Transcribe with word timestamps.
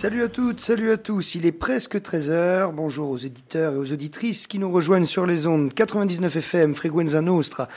Salut 0.00 0.22
à 0.22 0.28
toutes, 0.28 0.60
salut 0.60 0.92
à 0.92 0.96
tous. 0.96 1.34
Il 1.34 1.44
est 1.44 1.52
presque 1.52 1.96
13h. 1.96 2.72
Bonjour 2.72 3.10
aux 3.10 3.18
éditeurs 3.18 3.74
et 3.74 3.76
aux 3.76 3.92
auditrices 3.92 4.46
qui 4.46 4.58
nous 4.58 4.72
rejoignent 4.72 5.04
sur 5.04 5.26
les 5.26 5.46
ondes 5.46 5.74
99 5.74 6.36
FM, 6.36 6.74
Freguenza 6.74 7.20
Nostra 7.20 7.68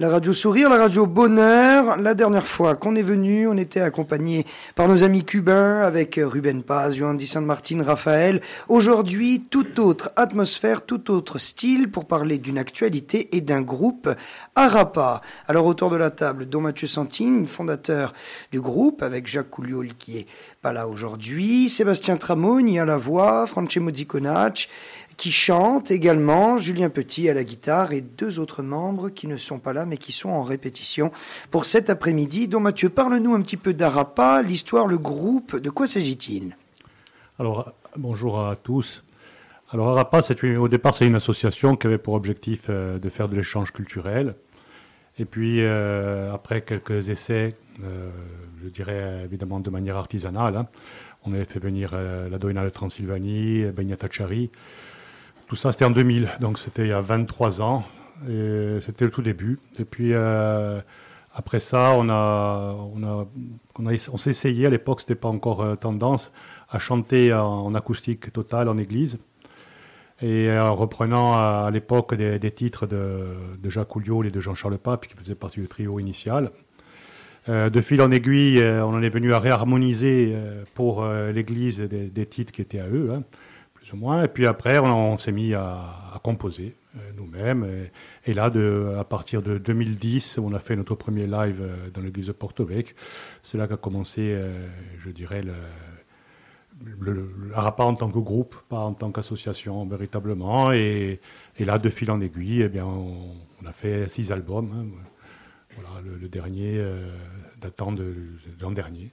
la 0.00 0.08
radio 0.08 0.32
Sourire, 0.32 0.68
la 0.68 0.76
radio 0.76 1.06
Bonheur. 1.06 1.96
La 1.98 2.14
dernière 2.14 2.46
fois 2.46 2.74
qu'on 2.74 2.96
est 2.96 3.02
venu, 3.02 3.46
on 3.46 3.56
était 3.56 3.80
accompagné 3.80 4.44
par 4.74 4.88
nos 4.88 5.04
amis 5.04 5.24
cubains 5.24 5.78
avec 5.78 6.18
Ruben 6.20 6.64
Paz, 6.64 6.96
Johan 6.96 7.14
Di 7.14 7.26
San 7.26 7.44
Martin, 7.44 7.82
Raphaël. 7.82 8.40
Aujourd'hui, 8.68 9.46
toute 9.48 9.78
autre 9.78 10.10
atmosphère, 10.16 10.84
tout 10.84 11.12
autre 11.12 11.38
style 11.38 11.90
pour 11.90 12.06
parler 12.06 12.38
d'une 12.38 12.58
actualité 12.58 13.36
et 13.36 13.40
d'un 13.40 13.62
groupe 13.62 14.10
Arapa. 14.56 15.20
Alors 15.46 15.66
autour 15.66 15.90
de 15.90 15.96
la 15.96 16.10
table, 16.10 16.46
Don 16.46 16.62
Mathieu 16.62 16.88
Santine, 16.88 17.46
fondateur 17.46 18.12
du 18.50 18.60
groupe 18.60 19.02
avec 19.02 19.28
Jacques 19.28 19.50
Couliol 19.50 19.94
qui 19.96 20.18
est 20.18 20.26
pas 20.60 20.72
là 20.72 20.88
aujourd'hui, 20.88 21.68
Sébastien 21.68 22.16
Tramoni 22.16 22.80
à 22.80 22.84
la 22.84 22.96
voix, 22.96 23.46
Francesco 23.46 23.94
Ziconacci 23.94 24.68
qui 25.16 25.32
chante 25.32 25.90
également, 25.90 26.58
Julien 26.58 26.90
Petit 26.90 27.28
à 27.28 27.34
la 27.34 27.44
guitare 27.44 27.92
et 27.92 28.00
deux 28.00 28.38
autres 28.38 28.62
membres 28.62 29.10
qui 29.10 29.26
ne 29.26 29.36
sont 29.36 29.58
pas 29.58 29.72
là 29.72 29.86
mais 29.86 29.96
qui 29.96 30.12
sont 30.12 30.30
en 30.30 30.42
répétition 30.42 31.12
pour 31.50 31.64
cet 31.64 31.90
après-midi. 31.90 32.48
Donc 32.48 32.62
Mathieu, 32.62 32.88
parle-nous 32.88 33.34
un 33.34 33.42
petit 33.42 33.56
peu 33.56 33.74
d'Arapa, 33.74 34.42
l'histoire, 34.42 34.86
le 34.86 34.98
groupe, 34.98 35.56
de 35.56 35.70
quoi 35.70 35.86
s'agit-il? 35.86 36.56
Alors, 37.38 37.72
bonjour 37.96 38.40
à 38.40 38.56
tous. 38.56 39.04
Alors 39.74 39.88
Arapa, 39.88 40.20
au 40.58 40.68
départ, 40.68 40.94
c'est 40.94 41.04
une 41.04 41.16
association 41.16 41.74
qui 41.74 41.88
avait 41.88 41.98
pour 41.98 42.14
objectif 42.14 42.66
euh, 42.68 43.00
de 43.00 43.08
faire 43.08 43.28
de 43.28 43.34
l'échange 43.34 43.72
culturel. 43.72 44.36
Et 45.18 45.24
puis, 45.24 45.62
euh, 45.62 46.32
après 46.32 46.62
quelques 46.62 47.08
essais, 47.08 47.54
euh, 47.82 48.10
je 48.62 48.68
dirais 48.68 49.22
évidemment 49.24 49.58
de 49.58 49.70
manière 49.70 49.96
artisanale, 49.96 50.56
hein, 50.56 50.68
on 51.24 51.32
avait 51.32 51.44
fait 51.44 51.58
venir 51.58 51.92
la 51.94 52.38
Doina 52.38 52.62
de 52.64 52.68
Transylvanie, 52.68 53.64
Benyatachari, 53.74 54.50
tout 55.46 55.56
ça, 55.56 55.72
c'était 55.72 55.84
en 55.84 55.90
2000, 55.90 56.28
donc 56.40 56.58
c'était 56.58 56.82
il 56.82 56.88
y 56.88 56.92
a 56.92 57.00
23 57.00 57.60
ans. 57.60 57.84
C'était 58.80 59.04
le 59.04 59.10
tout 59.10 59.22
début. 59.22 59.58
Et 59.78 59.84
puis, 59.84 60.10
euh, 60.12 60.80
après 61.32 61.60
ça, 61.60 61.92
on, 61.96 62.08
a, 62.08 62.74
on, 62.94 63.02
a, 63.02 63.26
on, 63.78 64.16
s'est 64.16 64.30
essayé, 64.30 64.66
à 64.66 64.70
l'époque, 64.70 65.00
ce 65.00 65.06
n'était 65.06 65.20
pas 65.20 65.28
encore 65.28 65.62
euh, 65.62 65.76
tendance, 65.76 66.32
à 66.70 66.78
chanter 66.78 67.32
en, 67.32 67.74
acoustique 67.74 68.32
totale 68.32 68.68
en 68.68 68.78
église. 68.78 69.18
Et 70.22 70.50
en 70.50 70.74
reprenant 70.74 71.34
à, 71.34 71.70
l'époque 71.72 72.14
des, 72.14 72.50
titres 72.50 72.86
de, 72.86 73.36
Jacques 73.64 73.94
Ouliot 73.96 74.22
et 74.24 74.30
de 74.30 74.40
Jean-Charles 74.40 74.78
Pape, 74.78 75.06
qui 75.06 75.14
faisaient 75.16 75.34
partie 75.34 75.60
du 75.60 75.66
trio 75.66 75.98
initial. 75.98 76.50
Euh, 77.48 77.68
de 77.68 77.80
fil 77.82 78.00
en 78.00 78.10
aiguille, 78.10 78.62
on 78.62 78.94
en 78.94 79.02
est 79.02 79.10
venu 79.10 79.34
à 79.34 79.38
réharmoniser 79.38 80.34
pour 80.72 81.04
l'église 81.04 81.80
des, 81.80 82.26
titres 82.26 82.52
qui 82.52 82.62
étaient 82.62 82.80
à 82.80 82.88
eux. 82.88 83.12
Hein 83.12 83.22
Et 83.92 84.28
puis 84.28 84.46
après, 84.46 84.78
on, 84.78 85.18
s'est 85.18 85.32
mis 85.32 85.54
à, 85.54 86.20
composer 86.22 86.74
euh, 86.96 87.00
nous-mêmes. 87.16 87.88
Et, 88.24 88.34
là, 88.34 88.50
à 88.98 89.04
partir 89.04 89.42
de 89.42 89.58
2010, 89.58 90.38
on 90.38 90.54
a 90.54 90.58
fait 90.58 90.74
notre 90.74 90.94
premier 90.94 91.26
live 91.26 91.60
euh, 91.60 91.90
dans 91.92 92.00
l'église 92.00 92.28
de 92.28 92.32
Porto. 92.32 92.66
C'est 93.42 93.58
là 93.58 93.66
qu'a 93.68 93.76
commencé, 93.76 94.32
euh, 94.32 94.68
je 94.98 95.10
dirais, 95.10 95.42
le, 95.42 95.52
le, 97.00 97.30
en 97.54 97.94
tant 97.94 98.10
que 98.10 98.18
groupe, 98.18 98.56
pas 98.68 98.78
en 98.78 98.94
tant 98.94 99.12
qu'association 99.12 99.84
véritablement. 99.86 100.72
Et, 100.72 101.20
là, 101.58 101.78
de 101.78 101.90
fil 101.90 102.10
en 102.10 102.20
aiguille, 102.20 102.62
eh 102.62 102.68
bien, 102.68 102.86
on, 102.86 103.66
a 103.66 103.72
fait 103.72 104.08
six 104.08 104.32
albums. 104.32 104.70
Hein. 104.74 104.86
voilà, 105.76 106.00
le, 106.02 106.28
dernier 106.28 106.82
datant 107.60 107.92
de 107.92 108.14
l'an 108.60 108.70
dernier. 108.70 109.12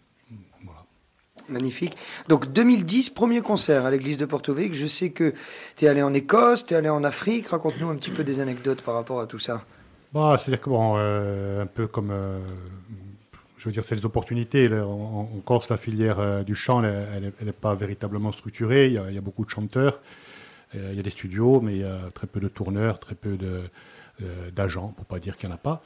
Magnifique. 1.49 1.95
Donc 2.27 2.51
2010, 2.51 3.09
premier 3.09 3.41
concert 3.41 3.85
à 3.85 3.91
l'église 3.91 4.17
de 4.17 4.25
Porto. 4.25 4.55
Je 4.71 4.87
sais 4.87 5.09
que 5.09 5.33
tu 5.75 5.85
es 5.85 5.87
allé 5.87 6.01
en 6.01 6.13
Écosse, 6.13 6.65
tu 6.65 6.73
es 6.73 6.77
allé 6.77 6.89
en 6.89 7.03
Afrique. 7.03 7.47
Raconte-nous 7.47 7.89
un 7.89 7.95
petit 7.95 8.11
peu 8.11 8.23
des 8.23 8.39
anecdotes 8.39 8.81
par 8.81 8.95
rapport 8.95 9.19
à 9.19 9.27
tout 9.27 9.39
ça. 9.39 9.63
Bah, 10.13 10.35
C'est-à-dire 10.37 10.61
que, 10.61 10.69
bon, 10.69 10.95
euh, 10.97 11.63
un 11.63 11.65
peu 11.65 11.87
comme. 11.87 12.11
Euh, 12.11 12.39
je 13.57 13.65
veux 13.65 13.71
dire, 13.71 13.83
c'est 13.83 13.95
les 13.95 14.05
opportunités. 14.05 14.69
En, 14.79 15.29
Corse, 15.45 15.69
la 15.69 15.77
filière 15.77 16.19
euh, 16.19 16.43
du 16.43 16.55
chant, 16.55 16.83
elle 16.83 17.31
n'est 17.41 17.51
pas 17.51 17.75
véritablement 17.75 18.31
structurée. 18.31 18.87
Il 18.87 18.93
y, 18.93 19.17
a, 19.17 19.21
beaucoup 19.21 19.45
de 19.45 19.51
chanteurs. 19.51 19.99
il 20.73 20.95
y 20.95 20.99
a 20.99 21.03
des 21.03 21.11
studios, 21.11 21.61
mais 21.61 21.73
il 21.73 21.81
y 21.81 21.83
a 21.83 22.09
très 22.13 22.25
peu 22.25 22.39
de 22.39 22.47
tourneurs, 22.47 22.99
très 22.99 23.13
peu 23.13 23.37
d'agents, 24.51 24.89
pour 24.89 25.05
ne 25.05 25.05
pas 25.05 25.19
dire 25.19 25.37
qu'il 25.37 25.47
n'y 25.47 25.53
en 25.53 25.55
a 25.55 25.59
pas. 25.59 25.83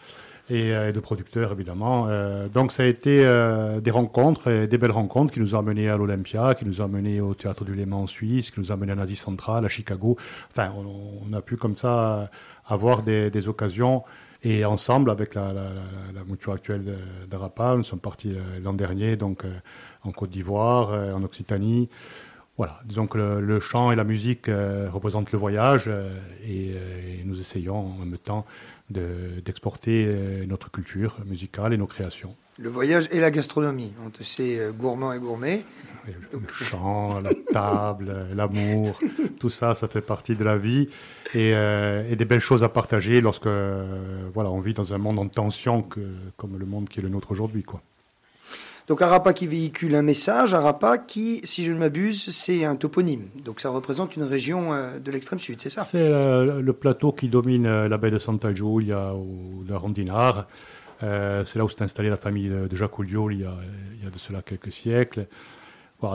Euh, 0.52 0.90
et, 0.90 0.94
de 0.94 1.00
producteurs 1.00 1.52
évidemment. 1.52 2.06
Euh, 2.08 2.48
donc 2.48 2.72
ça 2.72 2.84
a 2.84 2.86
été 2.86 3.26
euh, 3.26 3.80
des 3.82 3.90
rencontres, 3.90 4.52
des 4.52 4.78
belles 4.78 4.92
rencontres 4.92 5.34
qui 5.34 5.40
nous 5.40 5.56
ont 5.56 5.60
amenés 5.60 5.90
à 5.90 5.98
l'Olympia, 5.98 6.54
qui 6.54 6.66
nous 6.66 6.82
ont 6.82 6.86
amenés 6.86 7.20
au 7.20 7.34
Théâtre 7.34 7.66
du 7.66 7.74
Léman 7.74 8.04
en 8.04 8.08
Suisse, 8.08 8.52
qui 8.52 8.60
nous 8.60 8.72
ont 8.72 8.76
amenés 8.76 8.94
en 8.94 9.00
Asie 9.00 9.16
centrale, 9.16 9.66
à 9.66 9.70
Chicago. 9.70 10.18
Enfin, 10.52 10.72
on, 10.78 11.34
a 11.34 11.42
pu 11.42 11.58
comme 11.58 11.76
ça 11.76 12.30
avoir 12.68 13.02
des, 13.02 13.48
occasions. 13.48 14.04
Et 14.44 14.64
ensemble, 14.64 15.10
avec 15.10 15.34
la, 15.34 15.52
la, 15.52 16.24
mouture 16.24 16.54
actuelle 16.54 17.00
d'Arapa, 17.28 17.76
nous 17.76 17.84
sommes 17.84 18.00
partis 18.00 18.36
l'an 18.64 18.74
dernier, 18.74 19.16
donc 19.16 19.44
en 20.04 20.12
Côte 20.12 20.30
d'Ivoire, 20.30 20.92
en 21.16 21.24
Occitanie. 21.24 21.90
Voilà, 22.58 22.80
disons 22.86 23.08
que 23.08 23.18
le, 23.18 23.60
chant 23.60 23.92
et 23.92 23.96
la 23.96 24.04
musique 24.04 24.46
représentent 24.48 25.32
le 25.32 25.40
voyage 25.40 25.90
et, 26.48 26.76
nous 27.26 27.40
essayons 27.40 27.76
en 27.76 28.06
même 28.06 28.20
temps 28.20 28.46
d'exporter 28.90 30.06
euh, 30.08 30.46
notre 30.46 30.70
culture 30.70 31.18
musicale 31.26 31.74
et 31.74 31.78
nos 31.78 31.88
créations. 31.88 32.36
Le 32.58 32.70
voyage 32.70 33.10
et 33.12 33.20
la 33.20 33.32
gastronomie. 33.32 33.94
On 34.06 34.10
te 34.10 34.24
sait 34.24 34.60
euh, 34.60 34.72
gourmand 34.72 35.12
et 35.12 35.20
gourmet. 35.20 35.66
Le 36.08 36.40
chant, 36.52 37.20
la 37.20 37.34
table, 37.52 38.28
l'amour, 38.36 39.00
tout 39.40 39.50
ça, 39.50 39.74
ça 39.74 39.88
fait 39.88 40.02
partie 40.02 40.36
de 40.36 40.44
la 40.44 40.56
vie 40.56 40.88
et, 41.34 41.54
euh, 41.56 42.08
et 42.10 42.16
des 42.16 42.26
belles 42.26 42.40
choses 42.40 42.64
à 42.64 42.70
partager 42.70 43.22
lorsque 43.22 43.48
voilà, 43.48 44.52
on 44.52 44.60
vit 44.60 44.76
dans 44.76 44.94
un 44.94 45.00
monde 45.00 45.18
en 45.18 45.28
tension 45.28 45.82
que, 45.82 46.02
comme 46.38 46.60
le 46.60 46.66
monde 46.66 46.88
qui 46.88 47.00
est 47.00 47.04
le 47.04 47.10
nôtre 47.10 47.32
aujourd'hui. 47.32 47.64
quoi. 47.64 47.82
Donc 48.88 49.02
Arapa 49.02 49.34
qui 49.34 49.48
véhicule 49.48 49.96
un 49.96 50.04
message, 50.04 50.54
Arapa 50.54 51.00
qui, 51.00 51.42
si 51.44 51.64
je 51.64 51.72
ne 51.72 51.80
m'abuse, 51.80 52.30
c'est 52.30 52.66
un 52.66 52.76
toponyme. 52.76 53.28
Donc 53.44 53.60
ça 53.60 53.70
représente 53.70 54.16
une 54.16 54.24
région 54.24 54.74
euh, 54.74 55.00
de 55.00 55.12
l'extrême 55.12 55.40
sud, 55.40 55.60
c'est 55.60 55.70
ça? 55.70 55.84
C'est 55.84 55.98
euh, 55.98 56.62
le 56.62 56.74
plateau 56.74 57.12
qui 57.12 57.28
domine 57.28 57.66
euh, 57.66 57.90
la 57.90 57.98
baie 57.98 58.12
de 58.12 58.20
Santa 58.20 58.54
Giulia 58.54 59.16
ou 59.16 59.64
de 59.64 59.74
Rondinard. 59.74 60.46
c'est 61.00 61.56
là 61.56 61.66
où 61.66 61.70
s'est 61.70 61.82
installée 61.82 62.12
la 62.12 62.16
famille 62.16 62.50
de 62.50 62.76
Jacques 62.76 63.00
Ouliot 63.00 63.32
il, 63.32 63.42
y 63.42 63.46
a, 63.46 64.10
de 64.10 64.20
cela 64.20 64.42
quelques 64.44 64.72
siècles. 64.72 65.26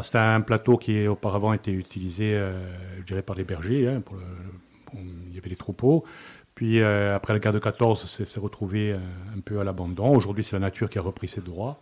C'est 0.02 0.16
un 0.16 0.40
plateau 0.40 0.76
qui 0.76 1.08
auparavant 1.08 1.52
était 1.52 1.72
utilisé, 1.72 2.40
je 2.98 3.02
dirais, 3.02 3.22
par 3.22 3.34
les 3.34 3.42
bergers. 3.42 3.88
Hein, 3.88 4.02
il 4.94 5.34
y 5.34 5.38
avait 5.38 5.50
des 5.50 5.56
troupeaux. 5.56 6.04
Puis 6.54 6.80
après 6.82 7.32
la 7.32 7.40
guerre 7.40 7.52
de 7.52 7.58
14, 7.58 8.06
c'est 8.06 8.38
retrouvé 8.38 8.92
un 8.92 9.40
peu 9.40 9.58
à 9.58 9.64
l'abandon. 9.64 10.14
Aujourd'hui, 10.14 10.44
c'est 10.44 10.52
la 10.52 10.60
nature 10.60 10.88
qui 10.88 10.98
a 10.98 11.02
repris 11.02 11.26
ses 11.26 11.40
droits. 11.40 11.80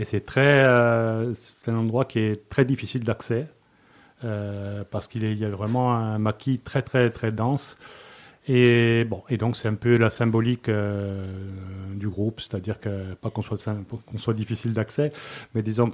Et 0.00 0.06
c'est 0.06 0.22
très, 0.22 0.64
euh, 0.64 1.34
un 1.66 1.74
endroit 1.76 2.06
qui 2.06 2.20
est 2.20 2.48
très 2.48 2.64
difficile 2.64 3.04
d'accès 3.04 3.46
euh, 4.24 4.82
parce 4.90 5.06
qu'il 5.06 5.38
y 5.38 5.44
a 5.44 5.50
vraiment 5.50 5.92
un 5.94 6.18
maquis 6.18 6.58
très 6.58 6.80
très 6.80 7.10
très 7.10 7.32
dense. 7.32 7.76
Et 8.48 9.04
bon, 9.04 9.22
et 9.28 9.36
donc 9.36 9.56
c'est 9.56 9.68
un 9.68 9.74
peu 9.74 9.98
la 9.98 10.08
symbolique 10.08 10.70
euh, 10.70 11.26
du 11.94 12.08
groupe, 12.08 12.40
c'est-à-dire 12.40 12.80
que 12.80 13.12
pas 13.14 13.28
qu'on 13.28 13.42
soit 13.42 13.62
qu'on 14.06 14.18
soit 14.18 14.32
difficile 14.32 14.72
d'accès, 14.72 15.12
mais 15.54 15.62
disons 15.62 15.92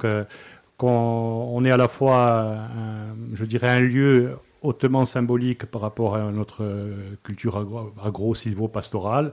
qu'on 0.76 1.64
est 1.64 1.72
à 1.72 1.76
la 1.76 1.88
fois, 1.88 2.58
je 3.34 3.44
dirais, 3.44 3.70
un 3.70 3.80
lieu 3.80 4.36
hautement 4.62 5.04
symbolique 5.04 5.66
par 5.66 5.80
rapport 5.80 6.16
à 6.16 6.30
notre 6.30 6.64
culture 7.22 7.56
agro-silvo-pastorale, 8.04 9.32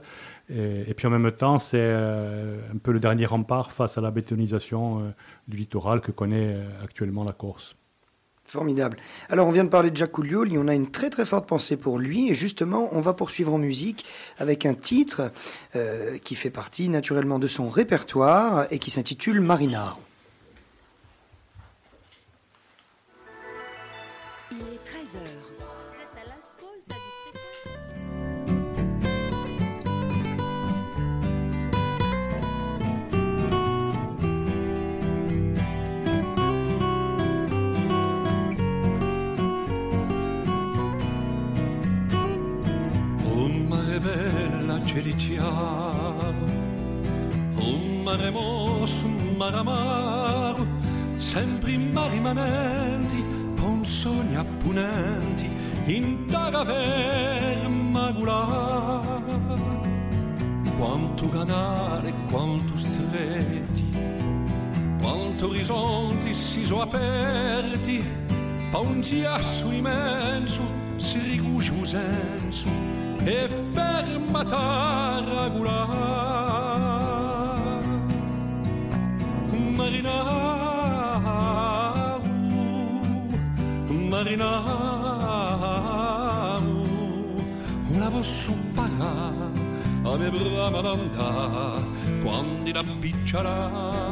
et, 0.50 0.92
puis 0.94 1.06
en 1.06 1.10
même 1.10 1.30
temps, 1.32 1.58
c'est 1.58 1.78
euh, 1.78 2.58
un 2.72 2.76
peu 2.76 2.92
le 2.92 3.00
dernier 3.00 3.24
rempart 3.24 3.72
face 3.72 3.96
à 3.96 4.02
la 4.02 4.10
bétonisation 4.10 5.00
euh, 5.00 5.02
du 5.48 5.56
littoral 5.56 6.02
que 6.02 6.12
connaît 6.12 6.54
euh, 6.54 6.84
actuellement 6.84 7.24
la 7.24 7.32
Corse. 7.32 7.76
Formidable. 8.46 8.98
Alors 9.30 9.48
on 9.48 9.52
vient 9.52 9.64
de 9.64 9.70
parler 9.70 9.90
de 9.90 9.96
Jacques 9.96 10.12
Couliol, 10.12 10.50
on 10.58 10.68
a 10.68 10.74
une 10.74 10.90
très 10.90 11.08
très 11.08 11.24
forte 11.24 11.48
pensée 11.48 11.78
pour 11.78 11.98
lui 11.98 12.28
et 12.28 12.34
justement 12.34 12.90
on 12.92 13.00
va 13.00 13.14
poursuivre 13.14 13.54
en 13.54 13.58
musique 13.58 14.04
avec 14.36 14.66
un 14.66 14.74
titre 14.74 15.32
qui 16.22 16.34
fait 16.34 16.50
partie 16.50 16.90
naturellement 16.90 17.38
de 17.38 17.48
son 17.48 17.70
répertoire 17.70 18.66
et 18.70 18.78
qui 18.78 18.90
s'intitule 18.90 19.40
Marinard. 19.40 19.98
Un 48.28 48.30
mare 48.30 48.30
mosso, 48.30 49.06
un 49.06 49.34
mare 49.36 49.56
amaro 49.56 50.66
sempre 51.18 51.72
in 51.72 51.90
mare 51.90 52.12
rimanendo 52.12 53.04
sogni 53.84 54.36
appunenti 54.36 55.50
in 55.86 56.24
tagaver 56.26 57.68
magular 57.68 59.22
quanto 60.76 61.28
canale, 61.28 62.12
quanto 62.30 62.76
stretti 62.76 63.84
quanto 65.00 65.48
orizzonti 65.48 66.32
si 66.34 66.64
sono 66.64 66.82
aperti 66.82 68.04
pa 68.70 68.78
un 68.78 69.00
ghiaccio 69.00 69.70
immenso 69.70 70.62
si 70.96 71.18
ricuce 71.20 71.70
un 71.72 71.84
senso 71.84 72.68
e 73.22 73.48
fermata 73.72 75.20
regolare 75.20 76.43
marinaru 80.02 80.38
marinaru 84.10 84.74
una 87.94 88.08
posso 88.10 88.52
pagare 88.74 89.52
a 90.02 90.16
me 90.16 90.30
brama 90.30 90.80
d'andare 90.80 91.82
quando 92.22 92.72
la 92.72 92.82
picciarà 93.00 94.02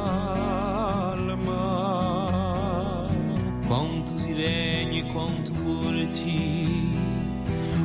quanto 3.67 4.19
si 4.19 4.33
regni, 4.35 5.03
quanto 5.13 5.51
volti, 5.63 6.95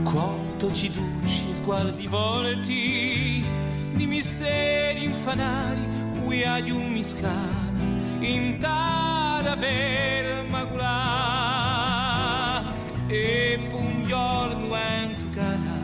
quanto 0.03 0.73
ci 0.73 0.89
duci 0.91 1.55
sguardi 1.55 2.07
volti, 2.07 3.45
di 3.94 4.05
misteri 4.05 5.05
infanali, 5.05 5.88
uia 6.25 6.59
di 6.59 6.71
un 6.71 6.91
finta 8.27 9.39
d'aver 9.41 10.44
maculà 10.50 11.00
e 13.07 13.57
un 13.71 14.03
giorno 14.03 14.75
in 14.75 15.15
tu 15.18 15.29
cala 15.29 15.77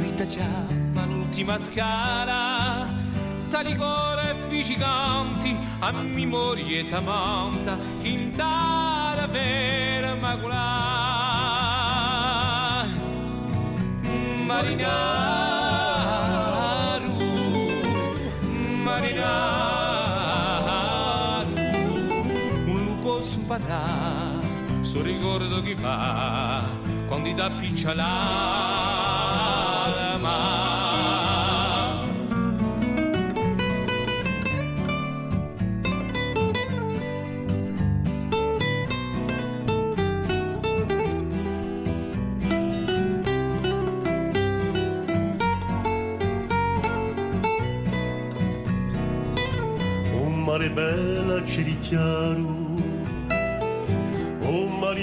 vita 0.00 0.24
già 0.26 0.54
ma 0.92 1.04
l'ultima 1.06 1.58
scala 1.58 2.88
tali 3.50 3.74
gore 3.74 4.36
figicanti 4.46 5.56
a 5.80 5.90
memoria 5.90 6.78
e 6.82 6.86
tamanta 6.86 7.76
finta 7.98 9.14
d'aver 9.16 10.16
maculà 10.20 10.66
marinara 14.46 15.33
scomparrà 23.44 24.40
sul 24.80 25.02
ricordo 25.02 25.60
che 25.60 25.76
fa 25.76 26.64
quando 27.06 27.30
da 27.32 27.50
picciolà 27.50 28.04
l'alma. 29.94 30.62
Un 50.12 50.42
mare 50.44 50.70
bella 50.70 51.44
ci 51.44 51.60
richiaro 51.60 52.53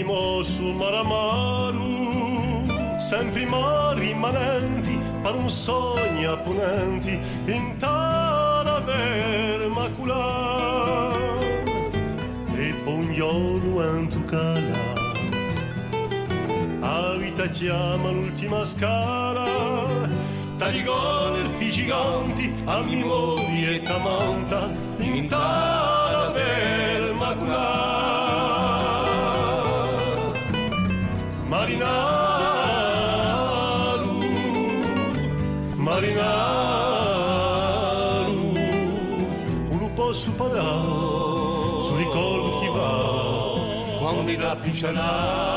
ultimo 0.01 0.43
sul 0.43 0.73
mare 0.73 0.97
amaro, 0.97 2.99
sempre 2.99 3.41
i 3.41 3.45
mari 3.45 4.09
immanenti, 4.09 4.99
per 5.21 5.35
un 5.35 5.49
sogno 5.49 6.31
appunenti, 6.31 7.19
in 7.45 7.75
taraver 7.77 9.69
macular. 9.69 11.39
E 12.55 12.73
pognolo 12.83 13.81
antucala, 13.81 14.79
avita 16.79 17.45
chiama 17.47 18.09
l'ultima 18.09 18.65
scala, 18.65 20.09
taligone, 20.57 21.49
giganti, 21.69 22.51
a 22.65 22.81
mimori 22.81 23.75
e 23.75 23.81
tamanta 23.83 24.69
in 24.97 25.27
taraver 25.27 26.00
Krishna. 44.81 45.50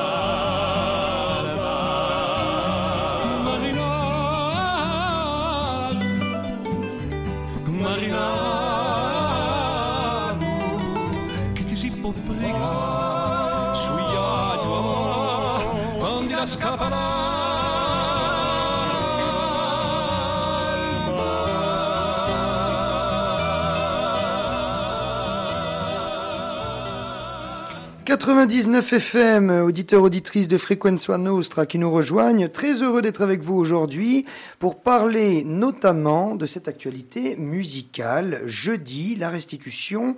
99 28.16 28.92
FM, 28.92 29.50
auditeurs, 29.50 30.04
auditrices 30.04 30.46
de 30.46 30.56
Frequenza 30.56 31.18
Nostra 31.18 31.66
qui 31.66 31.80
nous 31.80 31.90
rejoignent. 31.90 32.48
Très 32.48 32.80
heureux 32.80 33.02
d'être 33.02 33.22
avec 33.22 33.42
vous 33.42 33.54
aujourd'hui 33.54 34.24
pour 34.60 34.80
parler 34.80 35.42
notamment 35.42 36.36
de 36.36 36.46
cette 36.46 36.68
actualité 36.68 37.34
musicale. 37.36 38.42
Jeudi, 38.46 39.16
la 39.16 39.30
restitution 39.30 40.16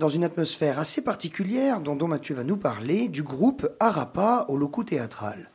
dans 0.00 0.08
une 0.08 0.24
atmosphère 0.24 0.80
assez 0.80 1.02
particulière 1.02 1.80
dont 1.80 1.94
Don 1.94 2.08
Mathieu 2.08 2.34
va 2.34 2.42
nous 2.42 2.56
parler 2.56 3.06
du 3.06 3.22
groupe 3.22 3.68
Arapa 3.78 4.46
au 4.48 4.56
locaux 4.56 4.82
théâtral. 4.82 5.48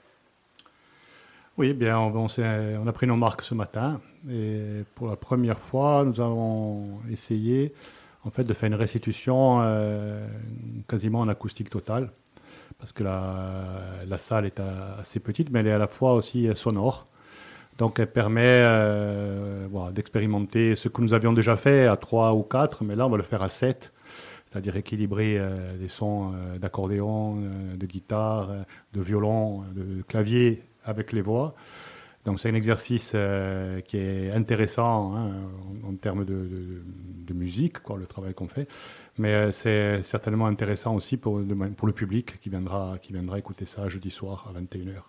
Oui, 1.57 1.73
bien, 1.73 1.99
on, 1.99 2.15
on, 2.15 2.27
on, 2.37 2.87
a 2.87 2.91
pris 2.93 3.05
nos 3.05 3.17
marques 3.17 3.41
ce 3.41 3.53
matin 3.53 3.99
et 4.31 4.85
pour 4.95 5.09
la 5.09 5.17
première 5.17 5.59
fois, 5.59 6.05
nous 6.05 6.21
avons 6.21 7.01
essayé 7.11 7.73
en 8.23 8.29
fait 8.29 8.43
de 8.43 8.53
faire 8.53 8.67
une 8.67 8.75
restitution 8.75 9.59
euh, 9.61 10.25
quasiment 10.87 11.19
en 11.19 11.27
acoustique 11.27 11.69
totale 11.69 12.11
parce 12.77 12.91
que 12.91 13.03
la, 13.03 14.17
salle 14.17 14.45
est 14.45 14.59
assez 14.59 15.19
petite 15.19 15.49
mais 15.51 15.59
elle 15.59 15.67
est 15.67 15.71
à 15.71 15.77
la 15.77 15.87
fois 15.87 16.13
aussi 16.13 16.49
sonore. 16.55 17.05
Donc 17.77 17.99
elle 17.99 18.11
permet 18.11 18.67
euh, 18.69 19.67
d'expérimenter 19.91 20.75
ce 20.75 20.87
que 20.89 21.01
nous 21.01 21.13
avions 21.13 21.33
déjà 21.33 21.55
fait 21.55 21.87
à 21.87 21.97
3 21.97 22.33
ou 22.33 22.43
4, 22.43 22.83
mais 22.83 22.95
là 22.95 23.07
on 23.07 23.09
va 23.09 23.17
le 23.17 23.23
faire 23.23 23.41
à 23.41 23.49
7, 23.49 23.91
c'est-à-dire 24.45 24.75
équilibrer 24.75 25.37
euh, 25.37 25.77
des 25.77 25.87
sons 25.87 26.33
d'accordéon, 26.59 27.37
de 27.75 27.85
guitare, 27.85 28.49
de 28.93 29.01
violon, 29.01 29.63
de 29.73 30.03
clavier 30.03 30.63
avec 30.85 31.11
les 31.11 31.21
voix. 31.21 31.55
Donc 32.25 32.39
c'est 32.39 32.49
un 32.49 32.55
exercice 32.55 33.13
euh, 33.15 33.81
qui 33.81 33.97
est 33.97 34.31
intéressant 34.31 35.15
hein, 35.15 35.31
en, 35.87 35.95
termes 35.95 36.23
de, 36.23 36.83
musique, 37.33 37.79
quoi, 37.79 37.97
le 37.97 38.07
travail 38.07 38.33
qu'on 38.33 38.47
fait, 38.47 38.67
mais 39.17 39.33
euh, 39.33 39.51
c'est 39.51 40.01
certainement 40.03 40.47
intéressant 40.47 40.95
aussi 40.95 41.17
pour, 41.17 41.41
pour, 41.77 41.87
le 41.87 41.93
public 41.93 42.39
qui 42.39 42.49
viendra, 42.49 42.97
qui 43.01 43.13
viendra 43.13 43.39
écouter 43.39 43.65
ça 43.65 43.87
jeudi 43.89 44.11
soir 44.11 44.49
à 44.49 44.59
21h. 44.59 45.01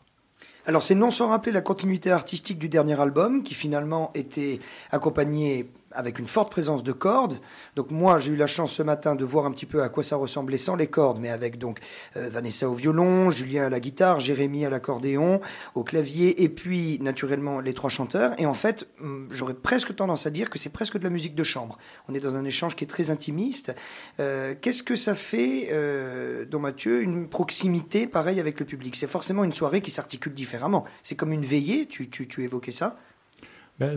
Alors 0.64 0.82
c'est 0.82 0.94
non 0.94 1.10
sans 1.10 1.28
rappeler 1.28 1.52
la 1.52 1.60
continuité 1.60 2.10
artistique 2.10 2.58
du 2.58 2.68
dernier 2.68 2.98
album 3.00 3.42
qui 3.42 3.54
finalement 3.54 4.12
était 4.14 4.60
accompagné 4.92 5.68
avec 5.94 6.18
une 6.18 6.26
forte 6.26 6.50
présence 6.50 6.82
de 6.82 6.92
cordes. 6.92 7.38
Donc 7.76 7.90
moi, 7.90 8.18
j'ai 8.18 8.32
eu 8.32 8.36
la 8.36 8.46
chance 8.46 8.72
ce 8.72 8.82
matin 8.82 9.14
de 9.14 9.24
voir 9.24 9.46
un 9.46 9.52
petit 9.52 9.66
peu 9.66 9.82
à 9.82 9.88
quoi 9.88 10.02
ça 10.02 10.16
ressemblait 10.16 10.58
sans 10.58 10.76
les 10.76 10.86
cordes, 10.86 11.18
mais 11.20 11.30
avec 11.30 11.58
donc 11.58 11.80
euh, 12.16 12.28
Vanessa 12.30 12.68
au 12.68 12.74
violon, 12.74 13.30
Julien 13.30 13.66
à 13.66 13.70
la 13.70 13.80
guitare, 13.80 14.20
Jérémy 14.20 14.64
à 14.64 14.70
l'accordéon, 14.70 15.40
au 15.74 15.84
clavier, 15.84 16.42
et 16.42 16.48
puis 16.48 16.98
naturellement 17.00 17.60
les 17.60 17.74
trois 17.74 17.90
chanteurs. 17.90 18.32
Et 18.38 18.46
en 18.46 18.54
fait, 18.54 18.88
j'aurais 19.30 19.54
presque 19.54 19.94
tendance 19.94 20.26
à 20.26 20.30
dire 20.30 20.50
que 20.50 20.58
c'est 20.58 20.72
presque 20.72 20.98
de 20.98 21.04
la 21.04 21.10
musique 21.10 21.34
de 21.34 21.44
chambre. 21.44 21.78
On 22.08 22.14
est 22.14 22.20
dans 22.20 22.36
un 22.36 22.44
échange 22.44 22.76
qui 22.76 22.84
est 22.84 22.88
très 22.88 23.10
intimiste. 23.10 23.74
Euh, 24.20 24.54
Qu'est-ce 24.60 24.82
que 24.82 24.96
ça 24.96 25.14
fait, 25.14 25.68
euh, 25.72 26.44
Don 26.44 26.60
Mathieu, 26.60 27.02
une 27.02 27.28
proximité 27.28 28.06
pareille 28.06 28.40
avec 28.40 28.60
le 28.60 28.66
public? 28.66 28.96
C'est 28.96 29.06
forcément 29.06 29.44
une 29.44 29.52
soirée 29.52 29.80
qui 29.80 29.90
s'articule 29.90 30.34
différemment. 30.34 30.84
C'est 31.02 31.14
comme 31.14 31.32
une 31.32 31.44
veillée, 31.44 31.86
tu, 31.86 32.08
tu, 32.08 32.28
tu 32.28 32.44
évoquais 32.44 32.72
ça 32.72 32.96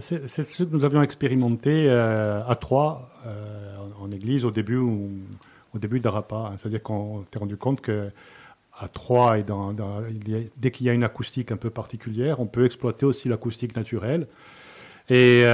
c'est 0.01 0.27
ce 0.27 0.63
que 0.63 0.75
nous 0.75 0.85
avions 0.85 1.01
expérimenté 1.01 1.85
euh, 1.87 2.41
à 2.47 2.55
Troyes, 2.55 3.09
euh, 3.25 3.77
en, 3.99 4.11
église, 4.11 4.45
au 4.45 4.51
début, 4.51 4.77
au 4.77 5.79
début 5.79 5.99
d'Arapa. 5.99 6.53
C'est-à-dire 6.57 6.81
qu'on 6.81 7.25
s'est 7.31 7.39
rendu 7.39 7.57
compte 7.57 7.81
que 7.81 8.09
à 8.77 8.89
trois 8.89 9.39
et 9.39 9.45
dès 10.57 10.71
qu'il 10.71 10.85
y 10.85 10.89
a 10.89 10.93
une 10.93 11.05
acoustique 11.05 11.53
un 11.53 11.57
peu 11.57 11.69
particulière, 11.69 12.41
on 12.41 12.45
peut 12.45 12.65
exploiter 12.65 13.05
aussi 13.05 13.29
l'acoustique 13.29 13.75
naturelle. 13.77 14.27
Et, 15.09 15.45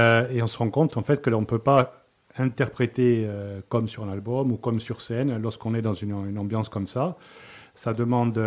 on 0.42 0.46
se 0.48 0.58
rend 0.58 0.70
compte 0.70 0.96
en 0.96 1.02
fait 1.02 1.22
que 1.22 1.30
l'on 1.30 1.42
ne 1.42 1.46
peut 1.46 1.60
pas 1.60 2.04
interpréter 2.36 3.28
comme 3.68 3.86
sur 3.86 4.02
un 4.02 4.10
album 4.10 4.50
ou 4.50 4.56
comme 4.56 4.80
sur 4.80 5.02
scène 5.02 5.40
lorsqu'on 5.40 5.74
est 5.76 5.82
dans 5.82 5.94
une, 5.94 6.36
ambiance 6.36 6.68
comme 6.68 6.88
ça. 6.88 7.16
Ça 7.74 7.94
demande 7.94 8.38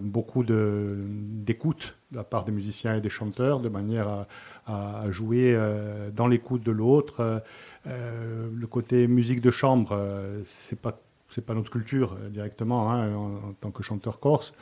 beaucoup 0.00 0.44
d'écoute 0.44 1.96
de, 2.12 2.16
la 2.16 2.24
part 2.24 2.44
des 2.44 2.52
musiciens 2.52 2.96
et 2.96 3.00
des 3.00 3.08
chanteurs 3.08 3.60
de 3.60 3.68
manière 3.68 4.26
à, 4.66 5.10
jouer 5.10 5.54
euh, 5.54 6.10
dans 6.10 6.26
l'écoute 6.26 6.62
de 6.62 6.70
l'autre. 6.70 7.20
Euh, 7.20 7.38
euh, 7.86 8.48
le 8.54 8.66
côté 8.66 9.06
musique 9.06 9.40
de 9.40 9.50
chambre, 9.50 9.98
c'est 10.44 10.80
pas 10.80 10.98
c'est 11.28 11.46
pas 11.46 11.54
notre 11.54 11.70
culture 11.70 12.16
directement 12.28 12.90
hein, 12.90 13.14
en, 13.14 13.52
tant 13.60 13.70
que 13.70 13.84
chanteur 13.84 14.18
corse, 14.18 14.52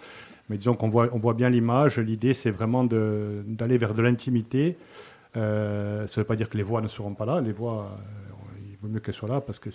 mais 0.50 0.58
disons 0.58 0.74
qu'on 0.74 0.90
voit, 0.90 1.08
on 1.12 1.18
voit 1.18 1.32
bien 1.32 1.48
l'image. 1.48 1.98
L'idée, 1.98 2.34
c'est 2.34 2.50
vraiment 2.50 2.84
d'aller 2.84 3.78
vers 3.78 3.94
de 3.94 4.02
l'intimité. 4.02 4.76
ça 5.34 5.40
ne 5.40 6.16
veut 6.16 6.24
pas 6.24 6.36
dire 6.36 6.50
que 6.50 6.58
les 6.58 6.62
voix 6.62 6.82
ne 6.82 6.88
seront 6.88 7.14
pas 7.14 7.24
là. 7.24 7.40
Les 7.40 7.52
voix, 7.52 7.98
il 8.70 8.76
vaut 8.82 8.88
mieux 8.88 9.00
qu'elles 9.00 9.14
soient 9.14 9.30
là 9.30 9.40
parce 9.40 9.58
que 9.58 9.70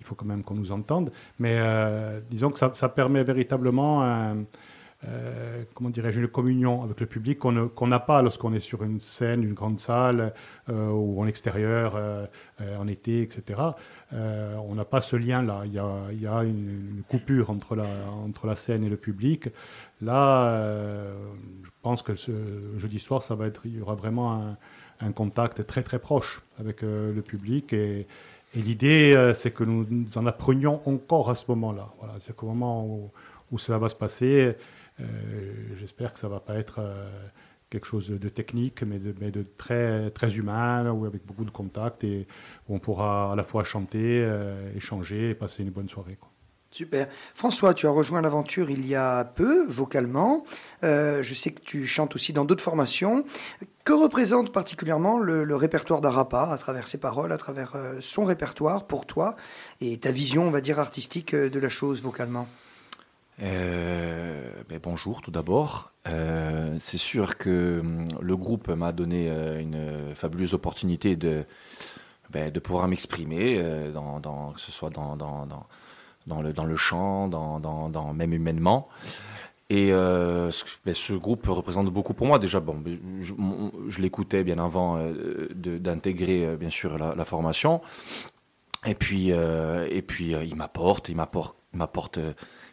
il 0.00 0.04
faut 0.04 0.14
quand 0.14 0.26
même 0.26 0.42
qu'on 0.42 0.54
nous 0.54 0.72
entende. 0.72 1.10
Mais 1.38 1.60
disons 2.30 2.50
que 2.50 2.58
ça, 2.58 2.88
permet 2.88 3.24
véritablement 3.24 4.36
euh, 5.06 5.62
comment 5.74 5.90
dirais-je, 5.90 6.20
une 6.20 6.26
communion 6.26 6.82
avec 6.82 6.98
le 6.98 7.06
public 7.06 7.38
qu'on 7.38 7.86
n'a 7.86 8.00
pas 8.00 8.20
lorsqu'on 8.20 8.52
est 8.52 8.60
sur 8.60 8.82
une 8.82 8.98
scène, 8.98 9.44
une 9.44 9.54
grande 9.54 9.78
salle 9.78 10.34
euh, 10.68 10.88
ou 10.88 11.20
en 11.22 11.26
extérieur, 11.28 11.92
euh, 11.94 12.26
en 12.78 12.88
été, 12.88 13.22
etc. 13.22 13.60
on 14.12 14.74
n'a 14.74 14.84
pas 14.84 15.00
ce 15.00 15.14
lien-là. 15.14 15.62
Il 15.66 15.72
y 15.72 16.26
a, 16.26 16.42
une, 16.42 17.02
coupure 17.08 17.50
entre 17.50 17.76
la, 17.76 18.56
scène 18.56 18.82
et 18.82 18.88
le 18.88 18.96
public. 18.96 19.50
Là, 20.00 20.62
je 21.62 21.70
pense 21.82 22.02
que 22.02 22.14
jeudi 22.76 22.98
soir, 22.98 23.22
ça 23.22 23.36
va 23.36 23.46
être, 23.46 23.66
il 23.66 23.76
y 23.76 23.80
aura 23.80 23.94
vraiment 23.94 24.32
un, 24.32 24.56
un 25.00 25.12
contact 25.12 25.64
très 25.66 25.82
très 25.82 26.00
proche 26.00 26.42
avec 26.58 26.82
le 26.82 27.22
public 27.22 27.72
et, 27.72 28.08
et 28.54 28.62
l'idée, 28.62 29.32
c'est 29.34 29.50
que 29.50 29.64
nous, 29.64 30.06
en 30.16 30.26
apprenions 30.26 30.80
encore 30.88 31.30
à 31.30 31.34
ce 31.34 31.44
moment-là. 31.48 31.88
C'est 32.20 32.34
qu'au 32.34 32.46
moment 32.46 32.84
où, 32.84 33.10
où, 33.50 33.58
cela 33.58 33.78
va 33.78 33.88
se 33.88 33.96
passer, 33.96 34.56
euh, 35.00 35.04
j'espère 35.78 36.12
que 36.12 36.18
ça 36.18 36.26
ne 36.26 36.32
va 36.32 36.40
pas 36.40 36.56
être 36.56 36.80
euh, 36.80 37.08
quelque 37.70 37.86
chose 37.86 38.08
de 38.08 38.28
technique, 38.28 38.82
mais 38.82 38.98
de, 38.98 39.44
très, 39.56 40.36
humain, 40.36 40.90
ou 40.90 41.04
avec 41.06 41.24
beaucoup 41.24 41.44
de 41.44 41.50
contacts, 41.50 42.04
et 42.04 42.26
où 42.68 42.74
on 42.74 42.78
pourra 42.78 43.32
à 43.32 43.36
la 43.36 43.42
fois 43.42 43.64
chanter, 43.64 44.22
euh, 44.24 44.72
échanger 44.74 45.30
et 45.30 45.34
passer 45.34 45.62
une 45.62 45.70
bonne 45.70 45.88
soirée. 45.88 46.18
Super. 46.70 47.08
François, 47.34 47.72
tu 47.72 47.86
as 47.86 47.90
rejoint 47.90 48.20
l'aventure 48.20 48.70
il 48.70 48.86
y 48.86 48.94
a 48.94 49.24
peu, 49.24 49.66
vocalement. 49.68 50.44
je 50.82 51.34
sais 51.34 51.50
que 51.50 51.60
tu 51.60 51.86
chantes 51.86 52.14
aussi 52.14 52.32
dans 52.32 52.44
d'autres 52.44 52.62
formations. 52.62 53.24
Que 53.84 53.94
représente 53.94 54.52
particulièrement 54.52 55.18
le, 55.18 55.56
répertoire 55.56 56.02
d'Arapa 56.02 56.42
à 56.42 56.58
travers 56.58 56.86
ses 56.86 56.98
paroles, 56.98 57.32
à 57.32 57.38
travers 57.38 57.74
son 58.00 58.24
répertoire 58.24 58.86
pour 58.86 59.06
toi 59.06 59.34
et 59.80 59.96
ta 59.96 60.12
vision, 60.12 60.46
on 60.46 60.50
va 60.50 60.60
dire, 60.60 60.78
artistique 60.78 61.34
de 61.34 61.58
la 61.58 61.70
chose 61.70 62.02
vocalement? 62.02 62.46
Euh, 63.40 64.50
ben 64.68 64.80
bonjour 64.82 65.20
tout 65.20 65.30
d'abord. 65.30 65.92
Euh, 66.08 66.76
c'est 66.80 66.98
sûr 66.98 67.36
que 67.36 67.80
hum, 67.80 68.08
le 68.20 68.36
groupe 68.36 68.68
m'a 68.68 68.92
donné 68.92 69.30
euh, 69.30 69.60
une 69.60 70.14
fabuleuse 70.14 70.54
opportunité 70.54 71.14
de, 71.14 71.44
ben, 72.30 72.50
de 72.50 72.58
pouvoir 72.58 72.88
m'exprimer, 72.88 73.62
dans, 73.92 74.52
que 74.52 74.60
ce 74.60 74.72
soit 74.72 74.90
dans, 74.90 75.16
le, 76.42 76.52
dans 76.52 76.64
le 76.64 76.76
chant, 76.76 77.28
dans, 77.28 77.60
dans, 77.60 78.14
même 78.14 78.32
humainement. 78.32 78.88
Et 79.70 79.90
ben, 79.90 80.50
ce 80.94 81.12
groupe 81.12 81.46
représente 81.46 81.86
beaucoup 81.90 82.14
pour 82.14 82.26
moi. 82.26 82.38
Déjà, 82.38 82.60
bon, 82.60 82.82
je, 83.20 84.00
l'écoutais 84.00 84.42
bien 84.42 84.58
avant 84.58 84.98
d'intégrer 85.54 86.56
bien 86.56 86.70
sûr 86.70 86.96
la, 86.96 87.24
formation. 87.24 87.82
Et 88.86 88.94
puis, 88.94 89.30
et 89.30 90.02
puis 90.02 90.32
il 90.32 90.56
m'apporte, 90.56 91.10
il 91.10 91.16
m'apporte, 91.16 92.18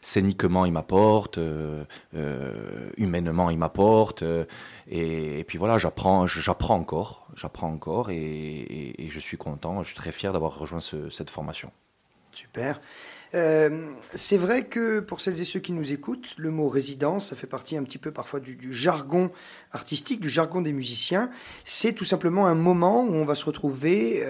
scéniquement 0.05 0.65
il 0.65 0.71
m'apporte, 0.71 1.39
euh, 1.39 1.83
euh, 2.13 2.91
humainement 2.95 3.49
il 3.49 3.57
m'apporte, 3.57 4.21
euh, 4.21 4.45
et, 4.87 5.43
puis 5.45 5.57
voilà, 5.57 5.79
j'apprends, 5.79 6.27
j'apprends 6.27 6.75
encore, 6.75 7.27
j'apprends 7.35 7.71
encore, 7.71 8.11
et, 8.11 8.93
je 9.09 9.19
suis 9.19 9.37
content, 9.37 9.81
je 9.81 9.87
suis 9.89 9.95
très 9.95 10.11
fier 10.11 10.31
d'avoir 10.31 10.57
rejoint 10.57 10.79
cette 10.79 11.29
formation. 11.29 11.71
Super. 12.31 12.79
C'est 14.13 14.37
vrai 14.37 14.65
que 14.65 14.99
pour 14.99 15.21
celles 15.21 15.41
et 15.41 15.45
ceux 15.45 15.59
qui 15.59 15.73
nous 15.73 15.91
écoutent, 15.91 16.35
le 16.37 16.51
mot 16.51 16.69
résidence, 16.69 17.29
ça 17.29 17.35
fait 17.35 17.47
partie 17.47 17.75
un 17.75 17.83
petit 17.83 17.97
peu 17.97 18.11
parfois 18.11 18.39
du, 18.39 18.73
jargon 18.73 19.31
artistique, 19.71 20.21
du 20.21 20.29
jargon 20.29 20.61
des 20.61 20.73
musiciens. 20.73 21.29
C'est 21.65 21.93
tout 21.93 22.05
simplement 22.05 22.47
un 22.47 22.55
moment 22.55 23.03
où 23.03 23.13
on 23.13 23.25
va 23.25 23.35
se 23.35 23.45
retrouver 23.45 24.23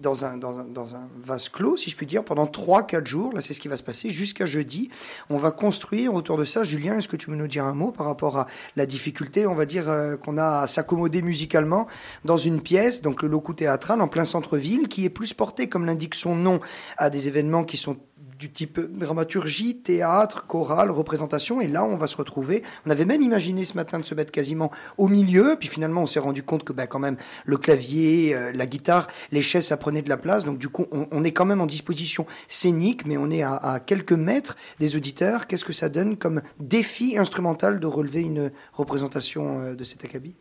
dans 0.00 0.24
un, 0.24 0.36
dans, 0.36 0.60
un, 0.60 0.64
dans 0.64 0.96
un 0.96 1.08
vase 1.22 1.48
clos, 1.48 1.76
si 1.76 1.90
je 1.90 1.96
puis 1.96 2.06
dire, 2.06 2.24
pendant 2.24 2.46
3-4 2.46 3.06
jours. 3.06 3.32
Là, 3.32 3.40
c'est 3.40 3.54
ce 3.54 3.60
qui 3.60 3.68
va 3.68 3.76
se 3.76 3.82
passer 3.82 4.08
jusqu'à 4.08 4.46
jeudi. 4.46 4.90
On 5.28 5.36
va 5.36 5.50
construire 5.50 6.14
autour 6.14 6.36
de 6.36 6.44
ça. 6.44 6.62
Julien, 6.62 6.96
est-ce 6.96 7.08
que 7.08 7.16
tu 7.16 7.30
veux 7.30 7.36
nous 7.36 7.48
dire 7.48 7.64
un 7.64 7.74
mot 7.74 7.92
par 7.92 8.06
rapport 8.06 8.38
à 8.38 8.46
la 8.76 8.86
difficulté, 8.86 9.46
on 9.46 9.54
va 9.54 9.66
dire, 9.66 9.88
euh, 9.88 10.16
qu'on 10.16 10.38
a 10.38 10.62
à 10.62 10.66
s'accommoder 10.66 11.22
musicalement 11.22 11.86
dans 12.24 12.38
une 12.38 12.60
pièce, 12.60 13.02
donc 13.02 13.22
le 13.22 13.28
locaux 13.28 13.52
théâtral 13.52 14.00
en 14.00 14.08
plein 14.08 14.24
centre-ville, 14.24 14.88
qui 14.88 15.04
est 15.04 15.10
plus 15.10 15.34
porté, 15.34 15.68
comme 15.68 15.86
l'indique 15.86 16.14
son 16.14 16.34
nom, 16.34 16.60
à 16.96 17.10
des 17.10 17.28
événements 17.28 17.64
qui 17.64 17.76
sont 17.76 17.96
du 18.40 18.50
type 18.50 18.80
dramaturgie, 18.80 19.76
théâtre, 19.76 20.46
chorale, 20.46 20.90
représentation. 20.90 21.60
Et 21.60 21.68
là, 21.68 21.84
on 21.84 21.96
va 21.96 22.06
se 22.06 22.16
retrouver. 22.16 22.62
On 22.86 22.90
avait 22.90 23.04
même 23.04 23.20
imaginé 23.20 23.64
ce 23.64 23.74
matin 23.74 23.98
de 23.98 24.04
se 24.04 24.14
mettre 24.14 24.32
quasiment 24.32 24.70
au 24.96 25.08
milieu. 25.08 25.56
Puis 25.60 25.68
finalement, 25.68 26.02
on 26.02 26.06
s'est 26.06 26.20
rendu 26.20 26.42
compte 26.42 26.64
que 26.64 26.72
ben, 26.72 26.86
quand 26.86 26.98
même, 26.98 27.18
le 27.44 27.58
clavier, 27.58 28.34
euh, 28.34 28.50
la 28.52 28.66
guitare, 28.66 29.08
les 29.30 29.42
chaises, 29.42 29.66
ça 29.66 29.76
prenait 29.76 30.00
de 30.00 30.08
la 30.08 30.16
place. 30.16 30.44
Donc 30.44 30.56
du 30.56 30.70
coup, 30.70 30.86
on, 30.90 31.22
est 31.22 31.32
quand 31.32 31.44
même 31.44 31.60
en 31.60 31.66
disposition 31.66 32.26
scénique, 32.48 33.06
mais 33.06 33.18
on 33.18 33.30
est 33.30 33.42
à, 33.42 33.78
quelques 33.84 34.12
mètres 34.12 34.56
des 34.78 34.96
auditeurs. 34.96 35.46
Qu'est-ce 35.46 35.66
que 35.66 35.74
ça 35.74 35.90
donne 35.90 36.16
comme 36.16 36.40
défi 36.58 37.18
instrumental 37.18 37.78
de 37.78 37.86
relever 37.86 38.22
une 38.22 38.50
représentation 38.72 39.60
euh, 39.60 39.74
de 39.74 39.84
cet 39.84 40.04
acabit? 40.06 40.34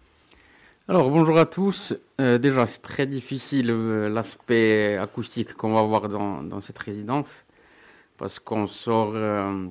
Alors 0.88 1.10
bonjour 1.12 1.38
à 1.38 1.46
tous. 1.46 1.94
Euh, 2.22 2.38
déjà 2.38 2.66
c'est 2.66 2.82
très 2.82 3.06
difficile 3.06 3.68
l'aspect 4.12 4.98
acoustique 4.98 5.54
qu'on 5.54 5.74
va 5.74 5.84
voir 5.84 6.08
dans, 6.08 6.42
dans, 6.42 6.62
cette 6.62 6.80
résidence 6.80 7.28
parce 8.20 8.40
qu'on 8.40 8.68
sort, 8.68 9.14
euh, 9.16 9.68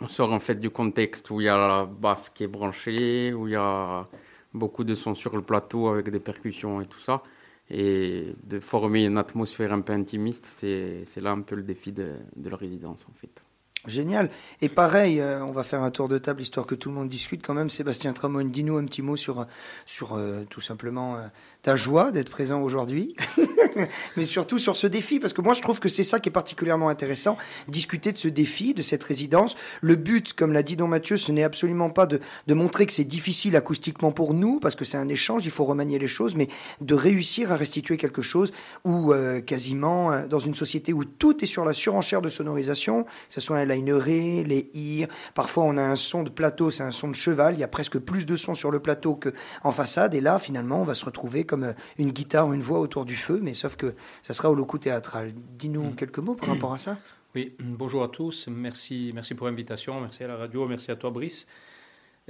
on 0.00 0.08
sort 0.08 0.32
en 0.32 0.40
fait 0.40 0.56
du 0.56 0.70
contexte 0.70 1.30
où 1.30 1.40
il 1.40 1.44
y 1.44 1.48
a 1.48 1.56
la 1.56 1.86
basse 1.86 2.28
qui 2.30 2.44
est 2.44 2.48
branchée, 2.48 3.32
où 3.34 3.48
il 3.48 3.52
y 3.52 3.56
a 3.56 4.06
beaucoup 4.54 4.84
de 4.84 4.94
sons 4.94 5.14
sur 5.14 5.34
le 5.36 5.42
plateau 5.42 5.88
avec 5.88 6.10
des 6.10 6.20
percussions 6.20 6.80
et 6.82 6.86
tout 6.86 7.00
ça. 7.00 7.22
Et 7.70 8.34
de 8.44 8.60
former 8.60 9.06
une 9.06 9.18
atmosphère 9.18 9.72
un 9.72 9.80
peu 9.80 9.92
intimiste, 9.94 10.46
c'est 10.46 11.20
là 11.20 11.32
un 11.32 11.40
peu 11.42 11.56
le 11.56 11.62
défi 11.64 11.92
de, 11.92 12.14
de 12.36 12.50
la 12.50 12.56
résidence 12.56 13.06
en 13.10 13.14
fait. 13.14 13.45
Génial. 13.86 14.30
Et 14.62 14.68
pareil, 14.68 15.20
euh, 15.20 15.44
on 15.44 15.52
va 15.52 15.62
faire 15.62 15.82
un 15.82 15.90
tour 15.90 16.08
de 16.08 16.18
table 16.18 16.42
histoire 16.42 16.66
que 16.66 16.74
tout 16.74 16.88
le 16.88 16.94
monde 16.94 17.08
discute 17.08 17.44
quand 17.44 17.54
même. 17.54 17.70
Sébastien 17.70 18.12
Tramon, 18.12 18.44
dis-nous 18.44 18.76
un 18.76 18.84
petit 18.84 19.02
mot 19.02 19.16
sur, 19.16 19.46
sur 19.86 20.14
euh, 20.14 20.44
tout 20.48 20.60
simplement 20.60 21.18
ta 21.62 21.74
joie 21.74 22.12
d'être 22.12 22.30
présent 22.30 22.62
aujourd'hui, 22.62 23.16
mais 24.16 24.24
surtout 24.24 24.60
sur 24.60 24.76
ce 24.76 24.86
défi, 24.86 25.18
parce 25.18 25.32
que 25.32 25.40
moi 25.40 25.52
je 25.52 25.60
trouve 25.60 25.80
que 25.80 25.88
c'est 25.88 26.04
ça 26.04 26.20
qui 26.20 26.28
est 26.28 26.32
particulièrement 26.32 26.88
intéressant, 26.88 27.36
discuter 27.66 28.12
de 28.12 28.18
ce 28.18 28.28
défi, 28.28 28.72
de 28.72 28.82
cette 28.82 29.02
résidence. 29.02 29.56
Le 29.80 29.96
but, 29.96 30.32
comme 30.32 30.52
l'a 30.52 30.62
dit 30.62 30.76
Don 30.76 30.86
Mathieu, 30.86 31.16
ce 31.16 31.32
n'est 31.32 31.42
absolument 31.42 31.90
pas 31.90 32.06
de, 32.06 32.20
de 32.46 32.54
montrer 32.54 32.86
que 32.86 32.92
c'est 32.92 33.02
difficile 33.02 33.56
acoustiquement 33.56 34.12
pour 34.12 34.32
nous, 34.32 34.60
parce 34.60 34.76
que 34.76 34.84
c'est 34.84 34.96
un 34.96 35.08
échange, 35.08 35.44
il 35.44 35.50
faut 35.50 35.64
remanier 35.64 35.98
les 35.98 36.06
choses, 36.06 36.36
mais 36.36 36.46
de 36.80 36.94
réussir 36.94 37.50
à 37.50 37.56
restituer 37.56 37.96
quelque 37.96 38.22
chose 38.22 38.52
où 38.84 39.12
euh, 39.12 39.40
quasiment, 39.40 40.12
euh, 40.12 40.26
dans 40.28 40.38
une 40.38 40.54
société 40.54 40.92
où 40.92 41.04
tout 41.04 41.42
est 41.42 41.48
sur 41.48 41.64
la 41.64 41.74
surenchère 41.74 42.22
de 42.22 42.30
sonorisation, 42.30 43.02
que 43.02 43.10
ce 43.28 43.40
soit 43.40 43.58
un 43.58 43.64
lineré, 43.76 44.44
les 44.44 44.70
ir, 44.74 45.08
parfois 45.34 45.64
on 45.64 45.76
a 45.76 45.82
un 45.82 45.96
son 45.96 46.22
de 46.22 46.30
plateau, 46.30 46.70
c'est 46.70 46.82
un 46.82 46.90
son 46.90 47.08
de 47.08 47.14
cheval, 47.14 47.54
il 47.54 47.60
y 47.60 47.64
a 47.64 47.68
presque 47.68 47.98
plus 47.98 48.26
de 48.26 48.36
son 48.36 48.54
sur 48.54 48.70
le 48.70 48.80
plateau 48.80 49.16
qu'en 49.16 49.70
façade, 49.70 50.14
et 50.14 50.20
là 50.20 50.38
finalement 50.38 50.80
on 50.80 50.84
va 50.84 50.94
se 50.94 51.04
retrouver 51.04 51.44
comme 51.44 51.64
euh, 51.64 51.72
une 51.98 52.10
guitare 52.10 52.48
ou 52.48 52.54
une 52.54 52.62
voix 52.62 52.80
autour 52.80 53.04
du 53.04 53.16
feu, 53.16 53.40
mais 53.42 53.54
sauf 53.54 53.76
que 53.76 53.94
ça 54.22 54.34
sera 54.34 54.50
au 54.50 54.54
locaux 54.54 54.78
théâtral. 54.78 55.32
Dis-nous 55.58 55.90
mm. 55.90 55.94
quelques 55.96 56.18
mots 56.18 56.34
par 56.34 56.48
rapport 56.48 56.72
à 56.72 56.78
ça. 56.78 56.98
Oui, 57.34 57.54
bonjour 57.60 58.02
à 58.02 58.08
tous. 58.08 58.48
Merci, 58.48 59.12
merci 59.14 59.34
pour 59.34 59.46
l'invitation. 59.46 60.00
Merci 60.00 60.24
à 60.24 60.28
la 60.28 60.36
radio. 60.36 60.66
Merci 60.66 60.90
à 60.90 60.96
toi, 60.96 61.10
Brice. 61.10 61.46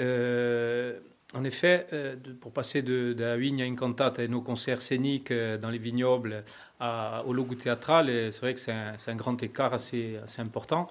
Euh, 0.01 0.99
en 1.35 1.45
effet, 1.45 1.87
euh, 1.93 2.17
pour 2.41 2.53
passer 2.53 2.83
de, 2.83 3.13
de, 3.13 3.25
la 3.25 3.37
vigne 3.37 3.63
à 3.63 3.67
une 3.67 3.77
cantate 3.77 4.19
et 4.19 4.27
nos 4.27 4.41
concerts 4.41 4.83
scéniques 4.83 5.33
dans 5.33 5.71
les 5.71 5.79
vignobles 5.79 6.45
au 6.81 7.33
logo 7.33 7.55
théâtral, 7.55 8.09
c'est 8.33 8.41
vrai 8.41 8.55
que 8.55 8.61
c'est 8.61 8.73
un, 8.73 8.97
un, 9.07 9.17
grand 9.17 9.41
écart 9.43 9.75
assez, 9.75 10.19
assez 10.25 10.43
important. 10.43 10.89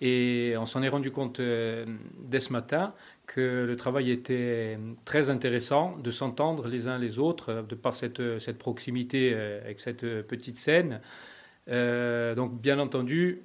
Et 0.00 0.54
on 0.56 0.64
s'en 0.64 0.82
est 0.82 0.88
rendu 0.88 1.10
compte 1.10 1.40
euh, 1.40 1.84
dès 2.20 2.40
ce 2.40 2.52
matin 2.52 2.94
que 3.26 3.64
le 3.66 3.76
travail 3.76 4.10
était 4.10 4.78
très 5.04 5.28
intéressant, 5.30 5.96
de 5.98 6.10
s'entendre 6.10 6.68
les 6.68 6.86
uns 6.86 6.98
les 6.98 7.18
autres, 7.18 7.64
de 7.68 7.74
par 7.74 7.96
cette, 7.96 8.38
cette 8.38 8.58
proximité 8.58 9.32
euh, 9.34 9.60
avec 9.64 9.80
cette 9.80 10.04
petite 10.26 10.56
scène. 10.56 11.00
Euh, 11.68 12.34
donc, 12.34 12.60
bien 12.60 12.78
entendu, 12.78 13.42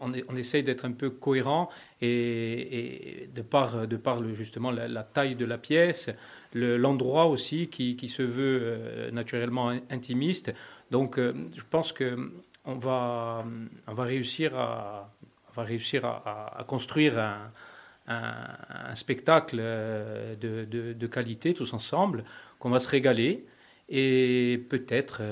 on, 0.00 0.36
essaye 0.36 0.62
d'être 0.62 0.84
un 0.84 0.92
peu 0.92 1.10
cohérent 1.10 1.68
et, 2.00 3.28
de 3.34 3.42
par, 3.42 3.86
de 3.86 3.96
par 3.96 4.22
justement 4.34 4.70
la, 4.70 5.02
taille 5.02 5.34
de 5.34 5.44
la 5.44 5.58
pièce, 5.58 6.10
l'endroit 6.54 7.26
aussi 7.26 7.68
qui, 7.68 7.96
qui, 7.96 8.08
se 8.08 8.22
veut 8.22 8.60
euh, 8.62 9.10
naturellement 9.10 9.72
intimiste. 9.90 10.54
Donc 10.90 11.18
euh, 11.18 11.34
je 11.54 11.62
pense 11.68 11.92
que 11.92 12.32
on 12.66 12.74
va, 12.74 13.44
on 13.86 13.94
va 13.94 14.04
réussir 14.04 14.58
à, 14.58 15.10
va 15.56 15.64
réussir 15.64 16.04
à, 16.04 16.64
construire 16.66 17.18
un, 17.18 18.94
spectacle 18.94 19.58
euh, 19.60 20.36
de, 20.36 21.06
qualité 21.06 21.54
tous 21.54 21.72
ensemble, 21.72 22.24
qu'on 22.58 22.70
va 22.70 22.78
se 22.78 22.88
régaler 22.88 23.46
et 23.88 24.64
peut-être 24.68 25.22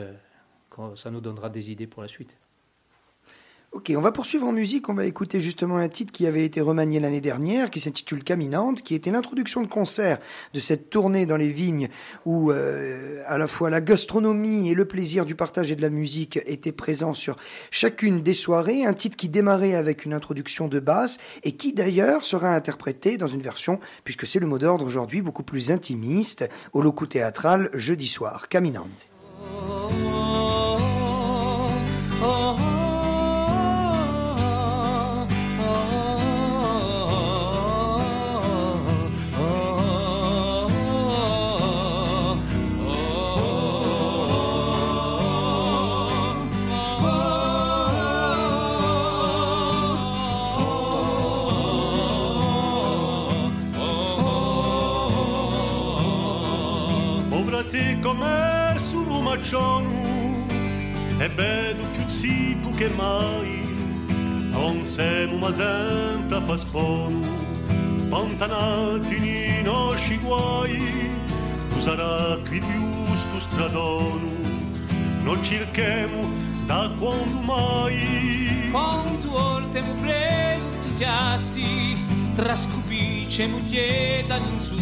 ça 0.96 1.10
nous 1.10 1.20
donnera 1.20 1.50
des 1.50 1.70
idées 1.70 1.86
pour 1.86 2.02
la 2.02 2.08
suite. 2.08 2.36
Ok, 3.74 3.92
on 3.96 4.00
va 4.00 4.12
poursuivre 4.12 4.46
en 4.46 4.52
musique. 4.52 4.88
On 4.88 4.94
va 4.94 5.04
écouter 5.04 5.40
justement 5.40 5.78
un 5.78 5.88
titre 5.88 6.12
qui 6.12 6.28
avait 6.28 6.44
été 6.44 6.60
remanié 6.60 7.00
l'année 7.00 7.20
dernière, 7.20 7.72
qui 7.72 7.80
s'intitule 7.80 8.22
Caminante, 8.22 8.82
qui 8.82 8.94
était 8.94 9.10
l'introduction 9.10 9.62
de 9.62 9.66
concert 9.66 10.20
de 10.54 10.60
cette 10.60 10.90
tournée 10.90 11.26
dans 11.26 11.36
les 11.36 11.48
vignes 11.48 11.88
où 12.24 12.52
euh, 12.52 13.24
à 13.26 13.36
la 13.36 13.48
fois 13.48 13.70
la 13.70 13.80
gastronomie 13.80 14.70
et 14.70 14.74
le 14.74 14.84
plaisir 14.84 15.26
du 15.26 15.34
partage 15.34 15.72
et 15.72 15.76
de 15.76 15.82
la 15.82 15.90
musique 15.90 16.38
étaient 16.46 16.70
présents 16.70 17.14
sur 17.14 17.34
chacune 17.72 18.22
des 18.22 18.32
soirées. 18.32 18.86
Un 18.86 18.94
titre 18.94 19.16
qui 19.16 19.28
démarrait 19.28 19.74
avec 19.74 20.04
une 20.04 20.14
introduction 20.14 20.68
de 20.68 20.78
basse 20.78 21.18
et 21.42 21.56
qui 21.56 21.72
d'ailleurs 21.72 22.24
sera 22.24 22.54
interprété 22.54 23.18
dans 23.18 23.26
une 23.26 23.42
version, 23.42 23.80
puisque 24.04 24.24
c'est 24.24 24.38
le 24.38 24.46
mot 24.46 24.58
d'ordre 24.58 24.84
aujourd'hui, 24.84 25.20
beaucoup 25.20 25.42
plus 25.42 25.72
intimiste, 25.72 26.48
au 26.74 26.80
locaux 26.80 27.06
théâtral 27.06 27.70
jeudi 27.74 28.06
soir. 28.06 28.48
Caminante. 28.48 29.08
Come 58.04 58.74
sul 58.76 59.06
lumaccionu 59.06 60.44
e 61.16 61.28
vedo 61.30 61.86
più 61.86 62.06
zitto 62.06 62.68
che 62.76 62.90
mai. 62.90 63.62
Non 64.50 64.84
siamo 64.84 65.38
ma 65.38 65.52
sempre 65.52 66.36
a 66.36 66.40
pasponu 66.42 67.26
pantanati 68.10 69.18
nei 69.18 69.62
nostri 69.62 70.18
guai 70.18 71.10
tu 71.70 71.80
sarà 71.80 72.36
qui 72.46 72.60
più 72.60 73.14
sto 73.16 73.40
stradonu 73.40 74.30
non 75.24 75.42
cerchiamo 75.42 76.28
da 76.66 76.90
quando 76.98 77.40
mai. 77.40 78.68
Quanto 78.70 79.30
volte 79.30 79.80
mu 79.80 79.94
preso 79.94 80.68
si 80.68 80.94
chiassi 80.94 81.96
trascupice 82.34 83.46
mu 83.46 83.66
chieda 83.66 84.36
in 84.36 84.60
su 84.60 84.76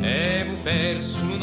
Emu 0.00 0.60
perso 0.62 1.18
un 1.22 1.42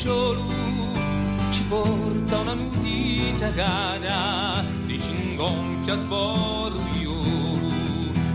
Ricciolu 0.00 0.46
ci 1.50 1.62
porta 1.64 2.38
una 2.38 2.54
notizia 2.54 3.52
cara 3.52 4.64
di 4.86 4.98
cingonfia 4.98 5.94
sborriolu, 5.94 7.70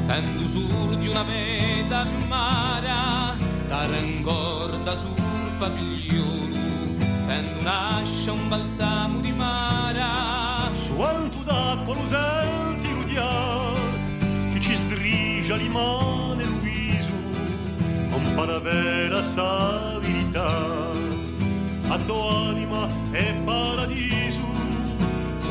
tendo 0.06 0.48
sur 0.48 0.96
di 0.96 1.08
una 1.08 1.24
meta 1.24 2.06
mara, 2.28 3.34
tarangorda 3.68 4.96
sul 4.96 5.56
pavigliolu, 5.58 6.98
tendo 7.26 7.62
nasce 7.64 8.30
un 8.30 8.48
balsamo 8.48 9.20
di 9.22 9.32
mara. 9.32 10.70
su 10.76 11.00
alto 11.00 11.40
d'acqua 11.40 11.96
lo 11.96 12.08
senti 12.08 12.90
che 14.54 14.62
ci 14.62 14.76
strigia 14.78 15.56
stringe 15.56 15.58
l'imane 15.58 16.44
Luisu, 16.44 17.14
con 18.12 18.34
paravera 18.36 19.24
stabilità 19.24 21.05
a 21.88 21.98
tua 22.00 22.50
anima 22.50 22.88
è 23.12 23.34
paradiso, 23.44 24.48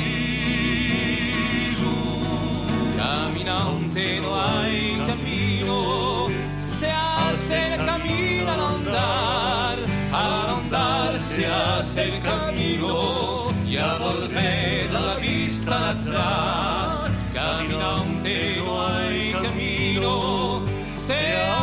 camminante 2.97 4.19
no 4.21 4.35
hai 4.39 5.01
cammino, 5.07 6.31
se 6.59 6.89
alza 6.89 7.57
il 7.57 7.85
cammino 7.85 8.53
all'andar, 8.53 9.79
all'andar 10.11 11.19
se 11.19 11.47
alza 11.47 12.03
il 12.03 12.21
cammino, 12.21 13.53
e 13.65 13.79
avvolge 13.79 14.89
dalla 14.91 15.15
vista 15.15 15.97
la. 16.05 16.42
Senhor. 21.03 21.62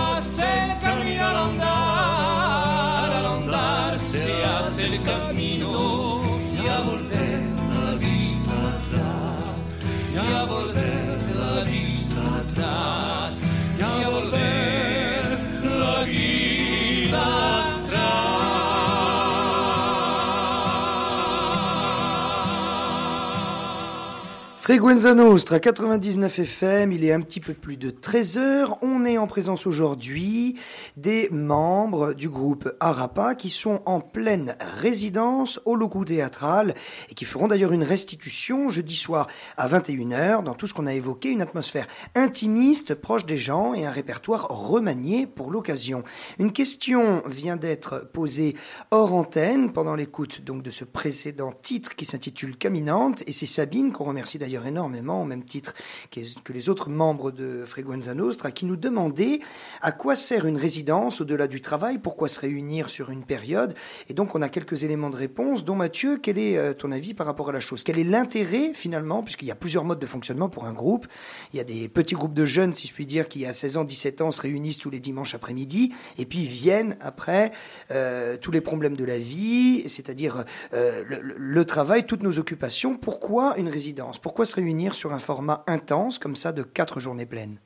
Freguenza 24.69 25.15
Nostra 25.15 25.59
99 25.59 26.37
FM, 26.37 26.91
il 26.91 27.03
est 27.03 27.11
un 27.11 27.21
petit 27.21 27.39
peu 27.39 27.55
plus 27.55 27.75
de 27.75 27.89
13 27.89 28.37
heures. 28.37 28.77
On 28.83 29.03
est 29.03 29.17
en 29.17 29.25
présence 29.25 29.65
aujourd'hui 29.65 30.59
des 30.95 31.27
membres 31.31 32.13
du 32.13 32.29
groupe 32.29 32.71
Arapa 32.79 33.33
qui 33.33 33.49
sont 33.49 33.81
en 33.87 33.99
pleine 33.99 34.55
résidence 34.79 35.59
au 35.65 35.75
locaux 35.75 36.05
théâtral 36.05 36.75
et 37.09 37.15
qui 37.15 37.25
feront 37.25 37.47
d'ailleurs 37.47 37.71
une 37.71 37.81
restitution 37.81 38.69
jeudi 38.69 38.95
soir 38.95 39.25
à 39.57 39.67
21h 39.67 40.43
dans 40.43 40.53
tout 40.53 40.67
ce 40.67 40.75
qu'on 40.75 40.85
a 40.85 40.93
évoqué, 40.93 41.29
une 41.29 41.41
atmosphère 41.41 41.87
intimiste, 42.13 42.93
proche 42.93 43.25
des 43.25 43.37
gens 43.37 43.73
et 43.73 43.87
un 43.87 43.91
répertoire 43.91 44.49
remanié 44.49 45.25
pour 45.25 45.49
l'occasion. 45.49 46.03
Une 46.37 46.51
question 46.51 47.23
vient 47.25 47.57
d'être 47.57 48.07
posée 48.13 48.55
hors 48.91 49.15
antenne 49.15 49.73
pendant 49.73 49.95
l'écoute 49.95 50.41
donc 50.41 50.61
de 50.61 50.69
ce 50.69 50.83
précédent 50.83 51.53
titre 51.59 51.95
qui 51.95 52.05
s'intitule 52.05 52.55
Caminante 52.55 53.23
et 53.25 53.31
c'est 53.31 53.47
Sabine 53.47 53.91
qu'on 53.91 54.03
remercie 54.03 54.37
d'ailleurs 54.37 54.58
énormément, 54.65 55.21
au 55.21 55.25
même 55.25 55.43
titre 55.43 55.73
que 56.11 56.53
les 56.53 56.69
autres 56.69 56.89
membres 56.89 57.31
de 57.31 57.63
Freguenza 57.65 58.13
Nostra, 58.13 58.51
qui 58.51 58.65
nous 58.65 58.75
demandaient 58.75 59.39
à 59.81 59.91
quoi 59.91 60.15
sert 60.15 60.45
une 60.45 60.57
résidence 60.57 61.21
au-delà 61.21 61.47
du 61.47 61.61
travail, 61.61 61.97
pourquoi 61.97 62.27
se 62.27 62.39
réunir 62.39 62.89
sur 62.89 63.09
une 63.09 63.23
période. 63.23 63.73
Et 64.09 64.13
donc, 64.13 64.35
on 64.35 64.41
a 64.41 64.49
quelques 64.49 64.83
éléments 64.83 65.09
de 65.09 65.15
réponse, 65.15 65.65
dont 65.65 65.75
Mathieu, 65.75 66.17
quel 66.21 66.37
est 66.37 66.57
euh, 66.57 66.73
ton 66.73 66.91
avis 66.91 67.13
par 67.13 67.25
rapport 67.25 67.49
à 67.49 67.51
la 67.51 67.59
chose? 67.59 67.83
Quel 67.83 67.99
est 67.99 68.03
l'intérêt, 68.03 68.73
finalement, 68.73 69.23
puisqu'il 69.23 69.47
y 69.47 69.51
a 69.51 69.55
plusieurs 69.55 69.83
modes 69.83 69.99
de 69.99 70.05
fonctionnement 70.05 70.49
pour 70.49 70.65
un 70.65 70.73
groupe 70.73 71.07
Il 71.53 71.57
y 71.57 71.59
a 71.59 71.63
des 71.63 71.87
petits 71.89 72.15
groupes 72.15 72.33
de 72.33 72.45
jeunes, 72.45 72.73
si 72.73 72.87
je 72.87 72.93
puis 72.93 73.05
dire, 73.05 73.27
qui 73.27 73.45
à 73.45 73.53
16 73.53 73.77
ans, 73.77 73.83
17 73.83 74.21
ans 74.21 74.31
se 74.31 74.41
réunissent 74.41 74.77
tous 74.77 74.89
les 74.89 74.99
dimanches 74.99 75.35
après-midi, 75.35 75.93
et 76.17 76.25
puis 76.25 76.45
viennent 76.45 76.97
après 77.01 77.51
euh, 77.91 78.37
tous 78.37 78.51
les 78.51 78.61
problèmes 78.61 78.95
de 78.95 79.05
la 79.05 79.17
vie, 79.17 79.83
c'est-à-dire 79.87 80.43
euh, 80.73 81.03
le, 81.07 81.65
travail, 81.65 82.05
toutes 82.05 82.23
nos 82.23 82.39
occupations. 82.39 82.95
Pourquoi 82.95 83.57
une 83.57 83.69
résidence? 83.69 84.19
Pourquoi 84.19 84.45
se 84.49 84.55
réunir 84.55 84.93
sur 84.93 85.13
un 85.13 85.19
format 85.19 85.63
intense, 85.67 86.19
comme 86.19 86.35
ça, 86.35 86.51
de 86.51 86.63
quatre 86.63 86.99
journées 86.99 87.25
pleines 87.25 87.57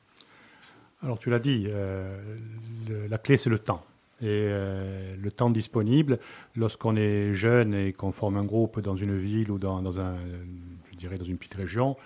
Alors 1.01 1.17
tu 1.17 1.29
l'as 1.29 1.39
dit, 1.39 1.67
la 3.09 3.17
clé 3.17 3.37
c'est 3.37 3.49
le 3.49 3.59
temps. 3.59 3.83
Et 4.21 4.47
le 4.47 5.31
temps 5.31 5.49
disponible, 5.49 6.19
lorsqu'on 6.55 6.95
est 6.95 7.33
jeune 7.33 7.73
et 7.73 7.91
qu'on 7.91 8.11
forme 8.11 8.37
un 8.37 8.45
groupe 8.45 8.79
dans 8.79 8.95
une 8.95 9.17
ville 9.17 9.51
ou 9.51 9.57
dans, 9.57 9.99
un, 9.99 10.15
je 10.91 10.97
dirais 10.97 11.17
dans 11.17 11.25
une 11.25 11.37
petite 11.37 11.55
région, 11.55 11.97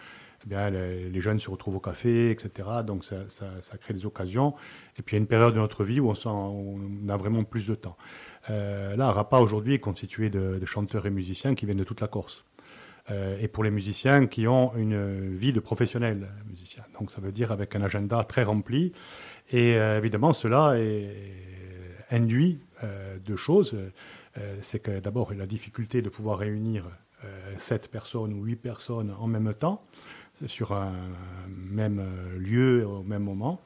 eh 0.46 0.50
bien, 0.50 0.70
les, 0.70 1.22
jeunes 1.22 1.40
se 1.40 1.50
retrouvent 1.50 1.78
au 1.78 1.80
café, 1.80 2.30
etc. 2.32 2.70
Donc 2.86 3.04
ça, 3.04 3.78
crée 3.82 3.94
des 3.94 4.06
occasions. 4.06 4.54
Et 4.98 5.02
puis 5.02 5.16
il 5.16 5.20
y 5.20 5.20
a 5.20 5.22
une 5.22 5.28
période 5.28 5.54
de 5.54 5.60
notre 5.60 5.84
vie 5.84 6.00
où 6.00 6.14
on, 6.26 7.10
a 7.10 7.18
vraiment 7.18 7.44
plus 7.44 7.68
de 7.68 7.76
temps. 7.76 7.98
Euh, 8.50 8.96
là, 8.96 9.12
Rapa 9.12 9.40
aujourd'hui 9.40 9.74
est 9.74 9.80
constitué 9.80 10.30
de, 10.30 10.64
chanteurs 10.66 11.06
et 11.06 11.10
musiciens 11.10 11.56
qui 11.56 11.66
viennent 11.66 11.78
de 11.78 11.84
toute 11.84 12.02
la 12.02 12.08
Corse. 12.08 12.46
Euh, 13.10 13.38
et 13.40 13.48
pour 13.48 13.64
les 13.64 13.72
musiciens 13.72 14.28
qui 14.28 14.48
ont 14.48 14.76
une 14.76 15.36
vie 15.36 15.54
de 15.54 15.60
professionnels 15.60 16.28
musiciens. 16.50 16.84
Donc 17.00 17.12
ça 17.12 17.22
veut 17.22 17.32
dire 17.32 17.52
avec 17.52 17.76
un 17.76 17.82
agenda 17.82 18.24
très 18.24 18.44
rempli. 18.44 18.92
Et 19.52 19.76
euh, 19.76 19.98
évidemment, 19.98 20.34
cela 20.34 20.76
induit 22.12 22.60
deux 23.26 23.36
choses. 23.36 23.78
C'est 24.62 24.80
que 24.80 25.00
d'abord, 25.00 25.34
la 25.34 25.48
difficulté 25.48 26.02
de 26.02 26.10
pouvoir 26.10 26.38
réunir 26.38 26.86
sept 27.58 27.90
personnes 27.90 28.34
ou 28.34 28.44
huit 28.44 28.56
personnes 28.56 29.14
en 29.20 29.26
même 29.28 29.54
temps 29.54 29.84
sur 30.46 30.74
un 30.74 30.94
même 31.48 32.06
lieu 32.38 32.86
au 32.86 33.04
même 33.04 33.24
moment. 33.24 33.62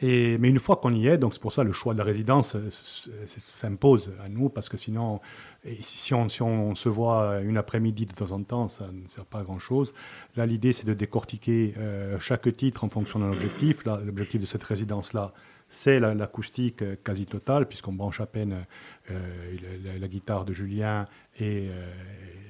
Mais 0.00 0.48
une 0.48 0.60
fois 0.60 0.76
qu'on 0.76 0.94
y 0.94 1.08
est, 1.08 1.18
donc 1.18 1.34
c'est 1.34 1.42
pour 1.42 1.52
ça 1.52 1.64
le 1.64 1.72
choix 1.72 1.92
de 1.92 1.98
la 1.98 2.04
résidence 2.04 2.54
euh, 2.54 2.68
s'impose 3.26 4.12
à 4.24 4.28
nous, 4.28 4.48
parce 4.48 4.68
que 4.68 4.76
sinon, 4.76 5.20
si 5.80 6.14
on, 6.14 6.74
se 6.74 6.88
voit 6.88 7.40
une 7.40 7.56
après-midi 7.56 8.06
de 8.06 8.12
temps 8.12 8.30
en 8.30 8.42
temps, 8.42 8.68
ça 8.68 8.86
ne 8.92 9.08
sert 9.08 9.26
pas 9.26 9.40
à 9.40 9.42
grand-chose. 9.42 9.92
Là, 10.36 10.46
l'idée, 10.46 10.72
c'est 10.72 10.86
de 10.86 10.94
décortiquer 10.94 11.74
euh, 11.78 12.18
chaque 12.20 12.54
titre 12.56 12.84
en 12.84 12.88
fonction 12.88 13.18
d'un 13.18 13.32
objectif. 13.32 13.84
L'objectif 13.84 14.40
de 14.40 14.46
cette 14.46 14.62
résidence-là, 14.62 15.32
c'est 15.68 16.00
l'acoustique 16.00 17.02
quasi 17.02 17.26
totale, 17.26 17.66
puisqu'on 17.66 17.92
branche 17.92 18.20
à 18.20 18.26
peine 18.26 18.64
euh, 19.10 19.98
la, 20.00 20.08
guitare 20.08 20.44
de 20.44 20.52
Julien 20.52 21.06
et, 21.38 21.68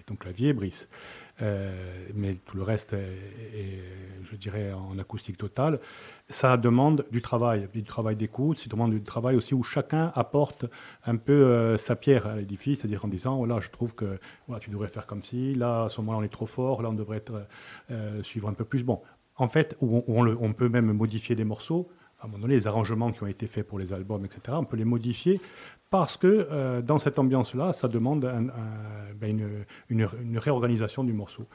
ton 0.08 0.16
clavier, 0.16 0.52
Brice. 0.52 0.88
Euh, 1.40 1.70
mais 2.14 2.34
tout 2.34 2.56
le 2.56 2.64
reste 2.64 2.94
est, 2.94 3.82
je 4.24 4.36
dirais, 4.36 4.72
en 4.72 4.98
acoustique 4.98 5.36
totale. 5.36 5.78
Ça 6.28 6.56
demande 6.56 7.06
du 7.12 7.22
travail, 7.22 7.68
du 7.72 7.84
travail 7.84 8.16
d'écoute, 8.16 8.58
ça 8.58 8.68
demande 8.68 8.90
du 8.90 9.02
travail 9.02 9.36
aussi 9.36 9.54
où 9.54 9.62
chacun 9.62 10.10
apporte 10.14 10.66
un 11.06 11.16
peu 11.16 11.32
euh, 11.32 11.78
sa 11.78 11.94
pierre 11.94 12.26
à 12.26 12.36
l'édifice, 12.36 12.80
c'est-à-dire 12.80 13.04
en 13.04 13.08
disant, 13.08 13.36
voilà, 13.36 13.60
je 13.60 13.70
trouve 13.70 13.94
que 13.94 14.18
voilà, 14.48 14.60
tu 14.60 14.70
devrais 14.70 14.88
faire 14.88 15.06
comme 15.06 15.22
ci, 15.22 15.54
là, 15.54 15.84
à 15.84 15.88
ce 15.88 16.00
moment-là, 16.00 16.18
on 16.18 16.22
est 16.22 16.28
trop 16.28 16.46
fort, 16.46 16.82
là, 16.82 16.90
on 16.90 16.94
devrait 16.94 17.18
être, 17.18 17.46
euh, 17.90 18.22
suivre 18.22 18.48
un 18.48 18.54
peu 18.54 18.64
plus. 18.64 18.82
Bon, 18.82 19.00
en 19.36 19.48
fait, 19.48 19.76
on, 19.80 20.02
on, 20.08 20.52
peut 20.52 20.68
même 20.68 20.92
modifier 20.92 21.36
des 21.36 21.44
morceaux, 21.44 21.88
à 22.20 22.24
un 22.24 22.28
moment 22.28 22.42
donné, 22.42 22.54
les 22.54 22.66
arrangements 22.66 23.12
qui 23.12 23.22
ont 23.22 23.28
été 23.28 23.46
faits 23.46 23.66
pour 23.66 23.78
les 23.78 23.92
albums, 23.92 24.24
etc., 24.24 24.56
on 24.60 24.64
peut 24.64 24.76
les 24.76 24.84
modifier 24.84 25.40
parce 25.90 26.16
que 26.16 26.48
euh, 26.50 26.82
dans 26.82 26.98
cette 26.98 27.18
ambiance-là, 27.18 27.72
ça 27.72 27.88
demande 27.88 28.30
ben, 29.20 29.64
une, 29.88 30.38
réorganisation 30.38 31.04
du 31.04 31.12
morceau. 31.12 31.46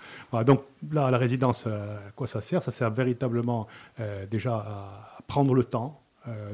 donc 0.45 0.63
là, 0.91 1.11
la 1.11 1.17
résidence, 1.17 1.65
euh, 1.67 1.97
à 2.07 2.11
quoi 2.11 2.27
ça 2.27 2.41
sert? 2.41 2.63
Ça 2.63 2.71
sert 2.71 2.89
véritablement 2.89 3.67
euh, 3.99 4.25
déjà 4.25 4.55
à 4.55 5.17
prendre 5.27 5.53
le 5.53 5.63
temps 5.63 5.99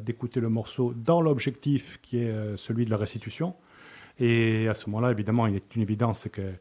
d'écouter 0.02 0.40
le 0.40 0.50
morceau 0.50 0.96
dans 0.96 1.22
l'objectif 1.22 2.00
qui 2.02 2.18
est 2.24 2.58
celui 2.58 2.86
de 2.86 2.90
la 2.90 2.98
restitution. 2.98 3.54
Et 4.18 4.68
à 4.68 4.74
ce 4.74 4.90
moment-là, 4.90 5.12
évidemment, 5.12 5.46
il 5.46 5.56
est 5.56 5.76
une 5.76 5.84
évidence 5.84 6.28
que 6.32 6.54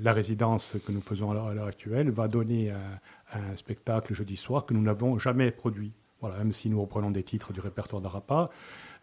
la 0.00 0.12
résidence 0.12 0.74
que 0.84 0.90
nous 0.90 1.00
faisons 1.00 1.30
à 1.30 1.54
l'heure 1.54 1.68
actuelle 1.68 2.10
va 2.10 2.26
donner 2.26 2.72
un 2.72 3.54
spectacle 3.54 4.14
jeudi 4.14 4.34
soir 4.34 4.66
que 4.66 4.74
nous 4.74 4.82
n'avons 4.82 5.20
jamais 5.20 5.52
produit. 5.52 5.92
Voilà, 6.20 6.38
même 6.38 6.52
si 6.52 6.68
nous 6.68 6.80
reprenons 6.80 7.10
des 7.10 7.22
titres 7.22 7.52
du 7.52 7.60
répertoire 7.60 8.02
d'Arapa, 8.02 8.50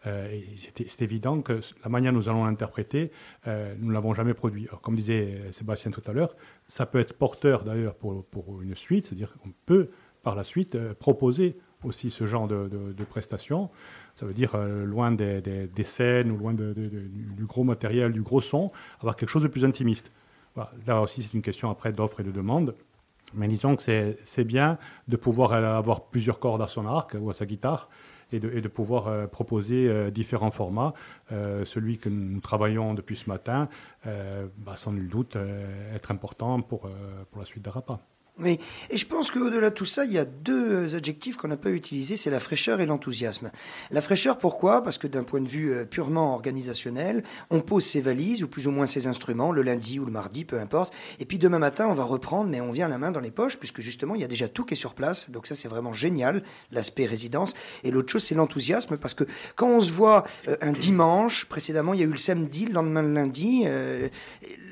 euh, 0.06 0.40
c'est 0.54 1.02
évident 1.02 1.40
que 1.40 1.60
la 1.82 1.88
manière 1.88 2.12
dont 2.12 2.18
nous 2.18 2.28
allons 2.28 2.44
l'interpréter, 2.44 3.10
euh, 3.46 3.74
nous 3.78 3.88
ne 3.88 3.92
l'avons 3.92 4.14
jamais 4.14 4.34
produit. 4.34 4.68
comme 4.82 4.94
disait 4.94 5.40
Sébastien 5.52 5.90
tout 5.90 6.02
à 6.06 6.12
l'heure, 6.12 6.36
ça 6.68 6.86
peut 6.86 6.98
être 6.98 7.14
porteur 7.14 7.64
d'ailleurs 7.64 7.94
pour, 7.94 8.62
une 8.62 8.74
suite, 8.74 9.06
c'est-à-dire 9.06 9.36
qu'on 9.38 9.52
peut 9.64 9.90
par 10.22 10.34
la 10.34 10.44
suite 10.44 10.74
euh, 10.74 10.94
proposer 10.94 11.58
aussi 11.84 12.10
ce 12.10 12.26
genre 12.26 12.48
de, 12.48 12.68
de, 12.68 13.04
prestations. 13.04 13.70
Ça 14.14 14.26
veut 14.26 14.32
dire 14.34 14.56
loin 14.56 15.12
des, 15.12 15.68
scènes 15.84 16.32
ou 16.32 16.36
loin 16.36 16.52
du 16.52 17.44
gros 17.44 17.62
matériel, 17.62 18.12
du 18.12 18.22
gros 18.22 18.40
son, 18.40 18.72
avoir 18.98 19.14
quelque 19.14 19.28
chose 19.28 19.44
de 19.44 19.48
plus 19.48 19.64
intimiste. 19.64 20.10
Là 20.86 21.02
aussi, 21.02 21.22
c'est 21.22 21.34
une 21.34 21.42
question 21.42 21.70
après 21.70 21.92
d'offre 21.92 22.20
et 22.20 22.24
de 22.24 22.32
demande. 22.32 22.74
Mais 23.36 23.48
disons 23.48 23.76
que 23.76 23.82
c'est 24.24 24.44
bien 24.44 24.78
de 25.08 25.16
pouvoir 25.16 25.52
avoir 25.52 26.06
plusieurs 26.06 26.38
cordes 26.38 26.62
à 26.62 26.68
son 26.68 26.86
arc 26.86 27.14
ou 27.20 27.30
à 27.30 27.34
sa 27.34 27.46
guitare 27.46 27.88
et 28.32 28.40
de, 28.40 28.68
pouvoir 28.68 29.06
euh, 29.06 29.26
proposer 29.26 29.88
euh, 29.88 30.10
différents 30.10 30.50
formats. 30.50 30.94
Euh, 31.32 31.64
celui 31.64 31.98
que 31.98 32.08
nous 32.08 32.40
travaillons 32.40 32.94
depuis 32.94 33.16
ce 33.16 33.28
matin, 33.28 33.68
bah, 34.04 34.76
sans 34.76 34.92
nul 34.92 35.08
doute 35.08 35.36
être 35.94 36.10
important 36.10 36.60
pour, 36.62 36.88
pour 37.30 37.40
la 37.40 37.44
suite 37.44 37.64
d'Arapa. 37.64 38.00
Oui, 38.38 38.60
et 38.90 38.98
je 38.98 39.06
pense 39.06 39.30
qu'au-delà 39.30 39.70
de 39.70 39.74
tout 39.74 39.86
ça, 39.86 40.04
il 40.04 40.12
y 40.12 40.18
a 40.18 40.26
deux 40.26 40.94
adjectifs 40.94 41.38
qu'on 41.38 41.48
n'a 41.48 41.56
pas 41.56 41.70
utilisés, 41.70 42.18
c'est 42.18 42.28
la 42.28 42.38
fraîcheur 42.38 42.82
et 42.82 42.86
l'enthousiasme. 42.86 43.50
La 43.90 44.02
fraîcheur, 44.02 44.36
pourquoi? 44.36 44.82
Parce 44.82 44.98
que 44.98 45.06
d'un 45.06 45.24
point 45.24 45.40
de 45.40 45.48
vue 45.48 45.72
euh, 45.72 45.86
purement 45.86 46.34
organisationnel, 46.34 47.22
on 47.48 47.60
pose 47.60 47.86
ses 47.86 48.02
valises, 48.02 48.42
ou 48.42 48.48
plus 48.48 48.66
ou 48.66 48.70
moins 48.72 48.86
ses 48.86 49.06
instruments, 49.06 49.52
le 49.52 49.62
lundi 49.62 49.98
ou 49.98 50.04
le 50.04 50.12
mardi, 50.12 50.44
peu 50.44 50.60
importe, 50.60 50.92
et 51.18 51.24
puis 51.24 51.38
demain 51.38 51.58
matin, 51.58 51.86
on 51.88 51.94
va 51.94 52.04
reprendre, 52.04 52.50
mais 52.50 52.60
on 52.60 52.72
vient 52.72 52.88
la 52.88 52.98
main 52.98 53.10
dans 53.10 53.20
les 53.20 53.30
poches, 53.30 53.56
puisque 53.56 53.80
justement, 53.80 54.14
il 54.14 54.20
y 54.20 54.24
a 54.24 54.28
déjà 54.28 54.48
tout 54.48 54.66
qui 54.66 54.74
est 54.74 54.76
sur 54.76 54.92
place, 54.92 55.30
donc 55.30 55.46
ça 55.46 55.54
c'est 55.54 55.68
vraiment 55.68 55.94
génial, 55.94 56.42
l'aspect 56.72 57.06
résidence. 57.06 57.54
Et 57.84 57.90
l'autre 57.90 58.12
chose, 58.12 58.24
c'est 58.24 58.34
l'enthousiasme, 58.34 58.98
parce 58.98 59.14
que 59.14 59.24
quand 59.54 59.68
on 59.68 59.80
se 59.80 59.92
voit 59.92 60.24
euh, 60.48 60.58
un 60.60 60.72
dimanche, 60.72 61.46
précédemment, 61.46 61.94
il 61.94 62.00
y 62.00 62.02
a 62.02 62.06
eu 62.06 62.10
le 62.10 62.18
samedi, 62.18 62.66
le 62.66 62.74
lendemain 62.74 63.00
le 63.00 63.14
lundi, 63.14 63.62
euh, 63.64 64.08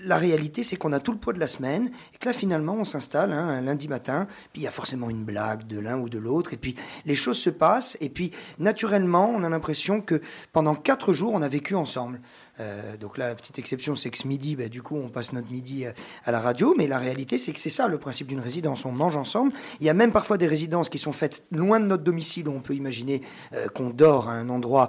la 0.04 0.18
réalité, 0.18 0.62
c'est 0.62 0.76
qu'on 0.76 0.92
a 0.92 1.00
tout 1.00 1.12
le 1.12 1.18
poids 1.18 1.32
de 1.32 1.40
la 1.40 1.48
semaine, 1.48 1.90
et 2.14 2.18
que 2.18 2.26
là, 2.26 2.34
finalement, 2.34 2.74
on 2.74 2.84
s'installe, 2.84 3.32
hein, 3.32 3.53
un 3.54 3.62
lundi 3.62 3.88
matin, 3.88 4.26
puis 4.52 4.62
il 4.62 4.64
y 4.64 4.68
a 4.68 4.70
forcément 4.70 5.10
une 5.10 5.24
blague 5.24 5.66
de 5.66 5.78
l'un 5.78 5.98
ou 5.98 6.08
de 6.08 6.18
l'autre, 6.18 6.52
et 6.52 6.56
puis 6.56 6.74
les 7.06 7.14
choses 7.14 7.38
se 7.38 7.50
passent, 7.50 7.96
et 8.00 8.08
puis 8.08 8.30
naturellement, 8.58 9.28
on 9.28 9.42
a 9.44 9.48
l'impression 9.48 10.00
que 10.00 10.20
pendant 10.52 10.74
quatre 10.74 11.12
jours, 11.12 11.32
on 11.34 11.42
a 11.42 11.48
vécu 11.48 11.74
ensemble. 11.74 12.20
Euh, 12.60 12.96
donc 12.96 13.18
là, 13.18 13.28
la 13.28 13.34
petite 13.34 13.58
exception, 13.58 13.94
c'est 13.94 14.10
que 14.10 14.18
ce 14.18 14.28
midi, 14.28 14.56
bah, 14.56 14.68
du 14.68 14.82
coup, 14.82 14.96
on 14.96 15.08
passe 15.08 15.32
notre 15.32 15.50
midi 15.50 15.84
euh, 15.84 15.92
à 16.24 16.32
la 16.32 16.40
radio. 16.40 16.74
Mais 16.76 16.86
la 16.86 16.98
réalité, 16.98 17.38
c'est 17.38 17.52
que 17.52 17.60
c'est 17.60 17.70
ça 17.70 17.88
le 17.88 17.98
principe 17.98 18.26
d'une 18.26 18.40
résidence. 18.40 18.84
On 18.84 18.92
mange 18.92 19.16
ensemble. 19.16 19.52
Il 19.80 19.86
y 19.86 19.90
a 19.90 19.94
même 19.94 20.12
parfois 20.12 20.38
des 20.38 20.46
résidences 20.46 20.88
qui 20.88 20.98
sont 20.98 21.12
faites 21.12 21.44
loin 21.50 21.80
de 21.80 21.86
notre 21.86 22.04
domicile 22.04 22.48
où 22.48 22.52
on 22.52 22.60
peut 22.60 22.74
imaginer 22.74 23.20
euh, 23.54 23.66
qu'on 23.68 23.90
dort 23.90 24.28
à 24.28 24.32
un 24.32 24.48
endroit. 24.48 24.88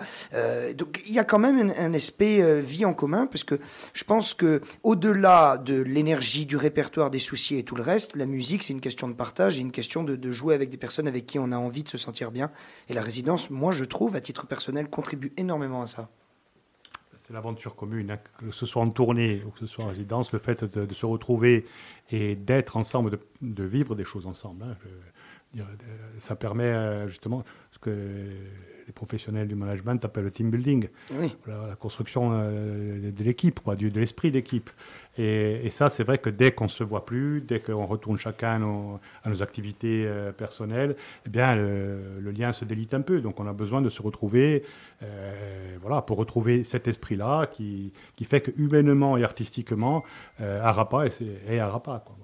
donc 0.76 1.02
il 1.06 1.14
y 1.14 1.20
a 1.20 1.24
quand 1.24 1.40
même 1.40 1.74
un, 1.78 1.94
aspect 1.94 2.62
vie 2.62 2.86
en 2.86 2.94
commun, 2.94 3.28
parce 3.28 3.44
que 3.44 3.60
je 3.94 4.04
pense 4.04 4.34
que 4.34 4.62
au-delà 4.84 5.58
de 5.58 5.82
l'énergie, 5.82 6.46
du 6.46 6.58
répertoire, 6.58 7.10
des 7.10 7.20
soucis 7.20 7.58
et 7.58 7.64
tout 7.64 7.76
le 7.76 7.84
reste, 7.84 8.16
la 8.16 8.26
musique, 8.26 8.64
c'est 8.64 8.74
une 8.74 8.82
question 8.82 9.08
de 9.08 9.14
partage 9.14 9.58
et 9.58 9.62
une 9.62 9.72
question 9.72 10.04
de, 10.04 10.16
de 10.16 10.32
jouer 10.32 10.56
avec 10.56 10.70
des 10.70 10.78
personnes 10.78 11.08
avec 11.08 11.26
qui 11.26 11.40
on 11.40 11.52
a 11.52 11.58
envie 11.58 11.84
de 11.84 11.90
se 11.90 11.98
sentir 11.98 12.32
bien. 12.32 12.52
Et 12.90 12.94
la 12.94 13.02
résidence, 13.02 13.50
moi, 13.50 13.72
je 13.72 13.86
trouve, 13.86 14.16
à 14.16 14.22
titre 14.22 14.46
personnel, 14.46 14.90
contribue 14.90 15.34
énormément 15.38 15.82
à 15.82 15.88
ça 15.88 16.10
c'est 17.26 17.34
l'aventure 17.34 17.76
commune, 17.76 18.12
hein, 18.12 18.20
que 18.38 18.52
ce 18.52 18.68
soit 18.68 18.84
en 18.84 18.90
tournée 18.92 19.42
ou 19.46 19.50
que 19.50 19.60
ce 19.60 19.66
soit 19.66 19.84
en 19.84 19.88
résidence, 19.88 20.32
le 20.32 20.38
fait 20.38 20.64
de, 20.64 20.94
se 20.94 21.06
retrouver 21.08 21.66
et 22.12 22.36
d'être 22.36 22.78
ensemble, 22.78 23.18
de, 23.42 23.64
vivre 23.64 23.96
des 23.96 24.04
choses 24.04 24.28
ensemble. 24.28 24.64
Hein, 24.64 25.66
ça 26.20 26.36
permet 26.36 26.66
euh, 26.66 27.08
justement 27.08 27.44
ce 27.72 27.80
que 27.80 28.30
les 28.88 28.94
professionnels 28.94 29.48
du 29.48 29.56
management 29.56 30.04
appellent 30.06 30.26
le 30.26 30.32
team 30.32 30.52
building, 30.52 30.88
la, 31.48 31.76
construction 31.80 32.32
euh, 32.34 33.12
de 33.12 33.24
l'équipe, 33.24 33.60
de 33.68 34.00
l'esprit 34.00 34.32
d'équipe. 34.32 34.70
Et, 35.18 35.70
ça, 35.70 35.90
c'est 35.90 36.04
vrai 36.04 36.18
que 36.18 36.30
dès 36.30 36.52
qu'on 36.52 36.66
ne 36.66 36.70
se 36.70 36.84
voit 36.84 37.06
plus, 37.06 37.42
dès 37.42 37.60
qu'on 37.60 37.86
retourne 37.86 38.18
chacun 38.18 38.56
à 39.24 39.30
nos, 39.30 39.42
activités 39.42 40.06
euh, 40.06 40.32
personnelles, 40.32 40.96
eh 41.26 41.30
bien, 41.30 41.56
le, 41.56 42.32
lien 42.32 42.52
se 42.52 42.66
délite 42.66 42.94
un 42.94 43.02
peu. 43.02 43.22
Donc, 43.22 43.40
on 43.40 43.48
a 43.48 43.54
besoin 43.54 43.82
de 43.82 43.90
se 43.90 44.02
retrouver, 44.02 44.64
euh, 45.04 45.78
voilà, 45.82 46.02
pour 46.02 46.18
retrouver 46.18 46.64
cet 46.64 46.88
esprit-là 46.88 47.48
qui, 47.48 47.94
qui 48.16 48.26
fait 48.26 48.42
que 48.42 48.52
humainement 48.58 49.18
et 49.18 49.24
artistiquement, 49.24 50.04
Arapa 50.40 51.06
est, 51.06 51.22
est 51.48 51.60
Arapa. 51.60 52.04
Quoi, 52.06 52.16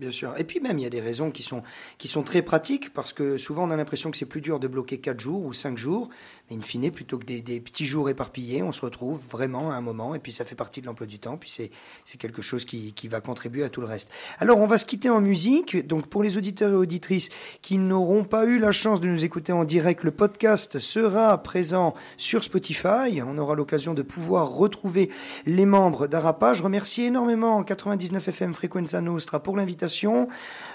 Bien 0.00 0.10
sûr. 0.10 0.32
Et 0.38 0.44
puis 0.44 0.60
même, 0.60 0.78
il 0.78 0.82
y 0.82 0.86
a 0.86 0.90
des 0.90 1.02
raisons 1.02 1.30
qui 1.30 1.42
sont, 1.42 1.62
qui 1.98 2.08
sont 2.08 2.22
très 2.22 2.40
pratiques, 2.40 2.90
parce 2.94 3.12
que 3.12 3.36
souvent 3.36 3.68
on 3.68 3.70
a 3.70 3.76
l'impression 3.76 4.10
que 4.10 4.16
c'est 4.16 4.24
plus 4.24 4.40
dur 4.40 4.58
de 4.58 4.66
bloquer 4.66 4.96
4 4.96 5.20
jours 5.20 5.44
ou 5.44 5.52
5 5.52 5.76
jours, 5.76 6.08
mais 6.48 6.56
in 6.56 6.62
fine, 6.62 6.90
plutôt 6.90 7.18
que 7.18 7.26
des, 7.26 7.60
petits 7.60 7.84
jours 7.84 8.08
éparpillés, 8.08 8.62
on 8.62 8.72
se 8.72 8.80
retrouve 8.80 9.20
vraiment 9.30 9.72
à 9.72 9.74
un 9.74 9.82
moment, 9.82 10.14
et 10.14 10.18
puis 10.18 10.32
ça 10.32 10.46
fait 10.46 10.54
partie 10.54 10.80
de 10.80 10.86
l'emploi 10.86 11.06
du 11.06 11.18
temps, 11.18 11.36
puis 11.36 11.50
c'est 11.50 12.16
quelque 12.18 12.40
chose 12.40 12.64
qui, 12.64 12.94
qui 12.94 13.08
va 13.08 13.20
contribuer 13.20 13.62
à 13.62 13.68
tout 13.68 13.82
le 13.82 13.86
reste. 13.86 14.10
Alors 14.38 14.58
on 14.60 14.66
va 14.66 14.78
se 14.78 14.86
quitter 14.86 15.10
en 15.10 15.20
musique, 15.20 15.86
donc 15.86 16.06
pour 16.06 16.22
les 16.22 16.38
auditeurs 16.38 16.70
et 16.70 16.76
auditrices 16.76 17.28
qui 17.60 17.76
n'auront 17.76 18.24
pas 18.24 18.46
eu 18.46 18.58
la 18.58 18.72
chance 18.72 19.02
de 19.02 19.06
nous 19.06 19.22
écouter 19.22 19.52
en 19.52 19.64
direct, 19.66 20.02
le 20.02 20.12
podcast 20.12 20.78
sera 20.78 21.36
présent 21.42 21.92
sur 22.16 22.42
Spotify, 22.42 23.20
on 23.22 23.36
aura 23.36 23.54
l'occasion 23.54 23.92
de 23.92 24.00
pouvoir 24.00 24.48
retrouver 24.48 25.10
les 25.44 25.66
membres 25.66 26.06
d'Arapa. 26.06 26.54
Je 26.54 26.62
remercie 26.62 27.02
énormément 27.02 27.62
99 27.62 28.28
FM 28.28 28.54
Frequenza 28.54 29.02
Nostra 29.02 29.42
pour 29.42 29.58
l'invitation 29.58 29.89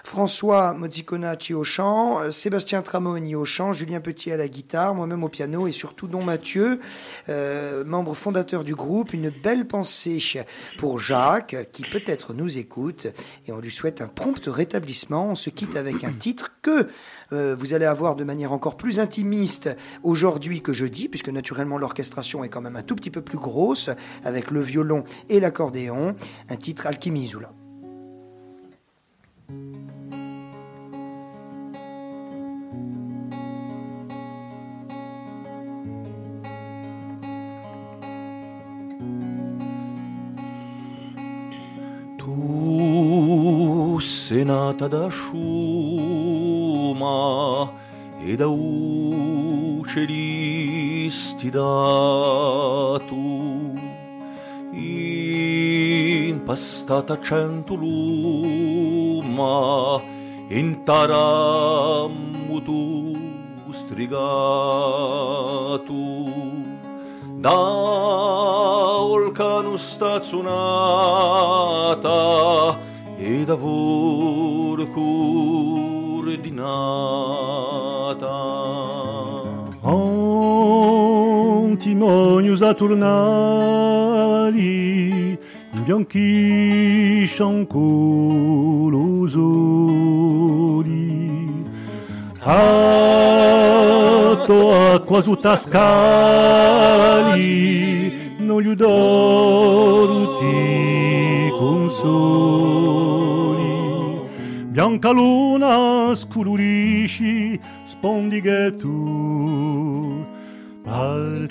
François 0.03 0.73
Mozziconacci 0.73 1.53
au 1.53 1.63
chant, 1.63 2.19
euh, 2.19 2.31
Sébastien 2.31 2.81
Tramoni 2.81 3.35
au 3.35 3.43
chant, 3.43 3.73
Julien 3.73 3.99
Petit 3.99 4.31
à 4.31 4.37
la 4.37 4.47
guitare, 4.47 4.93
moi-même 4.93 5.23
au 5.23 5.29
piano 5.29 5.67
et 5.67 5.71
surtout 5.71 6.07
Don 6.07 6.23
Mathieu, 6.23 6.79
euh, 7.29 7.83
membre 7.83 8.13
fondateur 8.13 8.63
du 8.63 8.75
groupe. 8.75 9.13
Une 9.13 9.29
belle 9.29 9.65
pensée 9.65 10.19
pour 10.77 10.99
Jacques 10.99 11.55
qui 11.71 11.81
peut-être 11.83 12.33
nous 12.33 12.57
écoute 12.57 13.07
et 13.47 13.51
on 13.51 13.59
lui 13.59 13.71
souhaite 13.71 14.01
un 14.01 14.07
prompt 14.07 14.45
rétablissement. 14.45 15.29
On 15.29 15.35
se 15.35 15.49
quitte 15.49 15.75
avec 15.75 16.03
un 16.03 16.13
titre 16.13 16.51
que 16.61 16.87
euh, 17.33 17.55
vous 17.57 17.73
allez 17.73 17.85
avoir 17.85 18.15
de 18.15 18.23
manière 18.23 18.51
encore 18.51 18.77
plus 18.77 18.99
intimiste 18.99 19.69
aujourd'hui 20.03 20.61
que 20.61 20.73
jeudi, 20.73 21.09
puisque 21.09 21.29
naturellement 21.29 21.77
l'orchestration 21.77 22.43
est 22.43 22.49
quand 22.49 22.61
même 22.61 22.75
un 22.75 22.83
tout 22.83 22.95
petit 22.95 23.11
peu 23.11 23.21
plus 23.21 23.37
grosse, 23.37 23.89
avec 24.23 24.51
le 24.51 24.61
violon 24.61 25.03
et 25.29 25.39
l'accordéon. 25.39 26.15
Un 26.49 26.55
titre 26.57 26.87
Alchimisula. 26.87 27.51
Tu 29.47 29.53
sei 44.01 44.43
nata 44.43 44.87
da 44.87 45.07
sciuma 45.09 45.35
e 48.19 48.35
da 48.35 48.47
uccellisti 48.47 49.91
dato 51.51 53.15
impastata 56.35 57.19
cento 57.21 57.75
luma 57.75 59.04
in 60.49 60.83
tarammutu 60.83 62.55
strigato 63.71 64.23
da 67.39 67.59
olcanu 69.11 69.77
stazionata 69.77 70.39
e 73.17 73.45
da 73.45 73.55
vorcur 73.55 74.85
dinata 76.37 77.45
Antimonius 81.75 82.61
aturnali 82.61 83.85
bianchi 85.85 87.25
sciancolo 87.27 89.27
soli 89.27 91.63
atto 92.39 94.73
a 94.73 94.99
quasi 95.01 95.37
tascali 95.39 95.83
non 98.39 98.61
gli 98.63 98.67
udoro 98.67 100.33
ti 100.39 101.53
consoli 101.55 103.03
bianca 104.69 105.11
luna 105.11 106.15
scolorisci 106.15 107.59
spondi 107.83 108.41
che 108.41 108.73
tu 108.75 110.25
al 110.85 111.47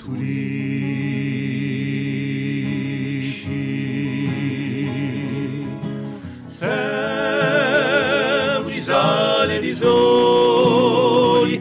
Sempre 8.57 8.81
sale 8.81 9.59
di 9.59 9.73
soli, 9.75 11.59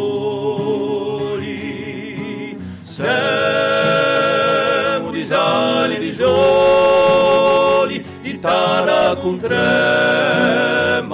Di 5.99 6.13
soli, 6.13 8.05
di 8.21 8.39
tara 8.39 9.17
con 9.17 9.37
trema, 9.39 11.07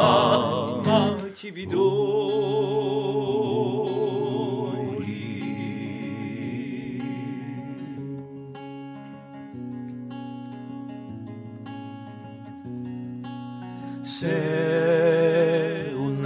ma 0.84 1.16
ci 1.34 1.50
vidoi. 1.50 2.33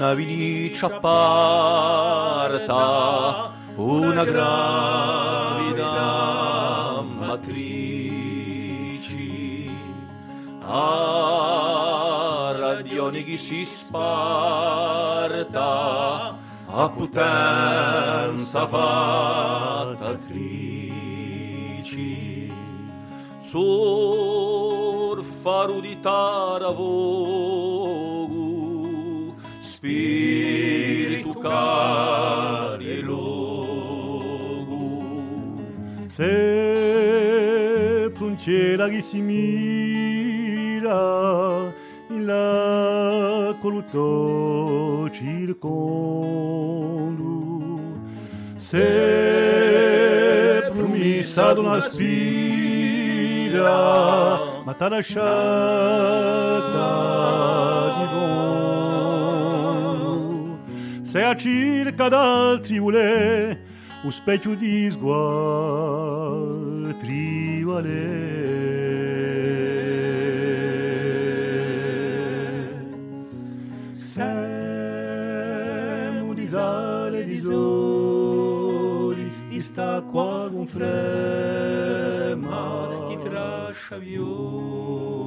Una 0.09 0.17
viniccia 0.17 0.89
parta, 0.89 2.01
una 3.77 4.25
gravida 4.25 5.83
matrici, 7.03 8.11
a 10.63 10.85
radioni 12.59 13.37
si 13.37 13.67
sparta, 13.67 13.99
a 16.65 16.89
potenza 16.89 18.67
fattatrici. 18.67 20.07
Sur 23.41 25.23
faru 25.23 25.81
di 25.81 26.01
taravogu, 26.01 27.48
spiritu 29.79 31.31
cari 31.39 32.99
e 32.99 33.01
logu. 33.01 34.83
Se 36.09 36.31
frontiera 38.13 38.89
che 38.89 39.01
si 39.01 39.21
mira 39.21 40.99
in 42.09 42.27
la 42.27 43.55
coluto 43.61 45.09
circondo 45.13 45.77
se 48.57 48.83
promessa 50.73 51.53
d'una 51.53 51.81
spira 51.81 52.91
ma 54.65 54.73
t'ha 54.75 54.89
lasciata 54.89 55.27
di 57.97 58.07
se 61.19 61.25
a 61.25 61.35
circa 61.35 62.09
d'altri 62.09 62.79
vuole 62.79 63.61
un 64.05 64.13
specchio 64.13 64.55
di 64.55 64.89
sguardi 64.89 65.17
vale 67.65 68.37
siamo 73.91 74.35
di 76.35 76.49
sale 76.49 77.25
di 77.25 77.41
soli 77.41 78.39
sta 79.59 80.01
qua 80.03 80.49
con 80.53 80.69
frema 80.69 82.07
chi 83.09 83.19
trascia 83.19 83.97
violi. 83.99 85.27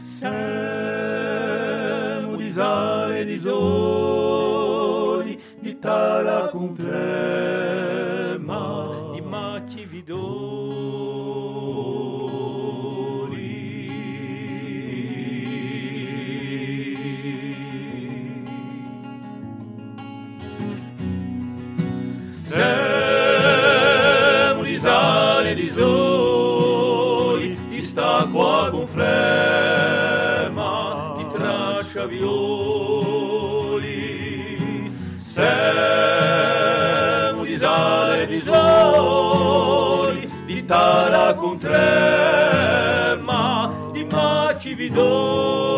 Siamo 0.00 0.70
di 2.50 2.56
sale 2.56 3.24
di 3.24 3.38
soli 3.38 5.40
di 5.60 5.78
tara 5.78 6.48
Tara 40.70 41.34
cum 41.34 41.58
trema 41.58 42.62
di 43.92 44.06
macii 44.10 44.74
vidori. 44.74 45.69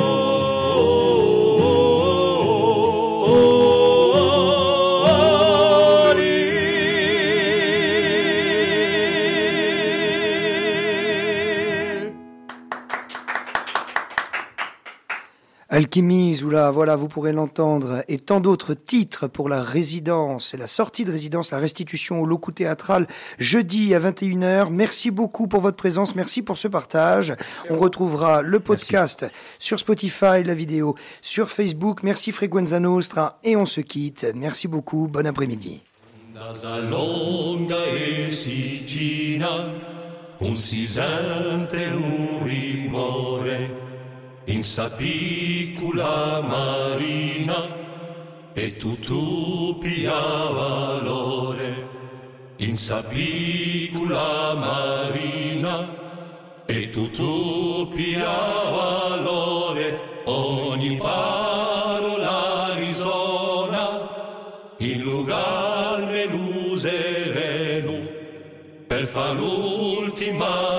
Alchimie, 15.92 16.40
là, 16.50 16.70
voilà, 16.70 16.96
vous 16.96 17.06
pourrez 17.06 17.34
l'entendre, 17.34 18.02
et 18.08 18.18
tant 18.18 18.40
d'autres 18.40 18.72
titres 18.72 19.26
pour 19.28 19.50
la 19.50 19.62
résidence 19.62 20.54
et 20.54 20.56
la 20.56 20.66
sortie 20.66 21.04
de 21.04 21.12
résidence, 21.12 21.50
la 21.50 21.58
restitution 21.58 22.22
au 22.22 22.24
locaux 22.24 22.50
théâtral 22.50 23.06
jeudi 23.38 23.94
à 23.94 24.00
21h. 24.00 24.70
Merci 24.70 25.10
beaucoup 25.10 25.48
pour 25.48 25.60
votre 25.60 25.76
présence, 25.76 26.14
merci 26.14 26.40
pour 26.40 26.56
ce 26.56 26.66
partage. 26.66 27.34
On 27.68 27.78
retrouvera 27.78 28.40
le 28.40 28.58
podcast 28.58 29.26
sur 29.58 29.78
Spotify, 29.78 30.42
la 30.42 30.54
vidéo 30.54 30.94
sur 31.20 31.50
Facebook. 31.50 32.02
Merci 32.02 32.32
Frequenza 32.32 32.80
Nostra 32.80 33.38
et 33.44 33.54
on 33.54 33.66
se 33.66 33.82
quitte. 33.82 34.26
Merci 34.34 34.68
beaucoup, 34.68 35.08
bon 35.08 35.26
après-midi. 35.26 35.82
E 36.34 38.30
sicina, 38.30 39.68
un 42.88 43.81
in 44.52 44.62
sa 44.62 44.90
piccola 44.90 46.42
marina 46.42 47.58
e 48.52 48.76
pia 49.80 50.20
valore. 50.58 51.70
In 52.58 52.76
sa 52.76 53.02
piccola 53.02 54.54
marina 54.54 55.74
e 56.66 56.90
pia 57.94 58.36
valore. 58.76 59.86
Ogni 60.26 60.96
parola 60.98 62.74
risona 62.76 63.86
in 64.78 65.02
lugar 65.02 66.04
sereno 66.76 67.96
per 68.86 69.06
fa 69.06 69.32
l'ultima 69.32 70.71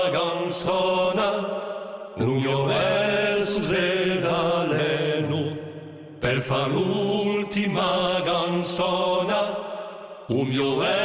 un 10.28 10.48
mio 10.48 11.03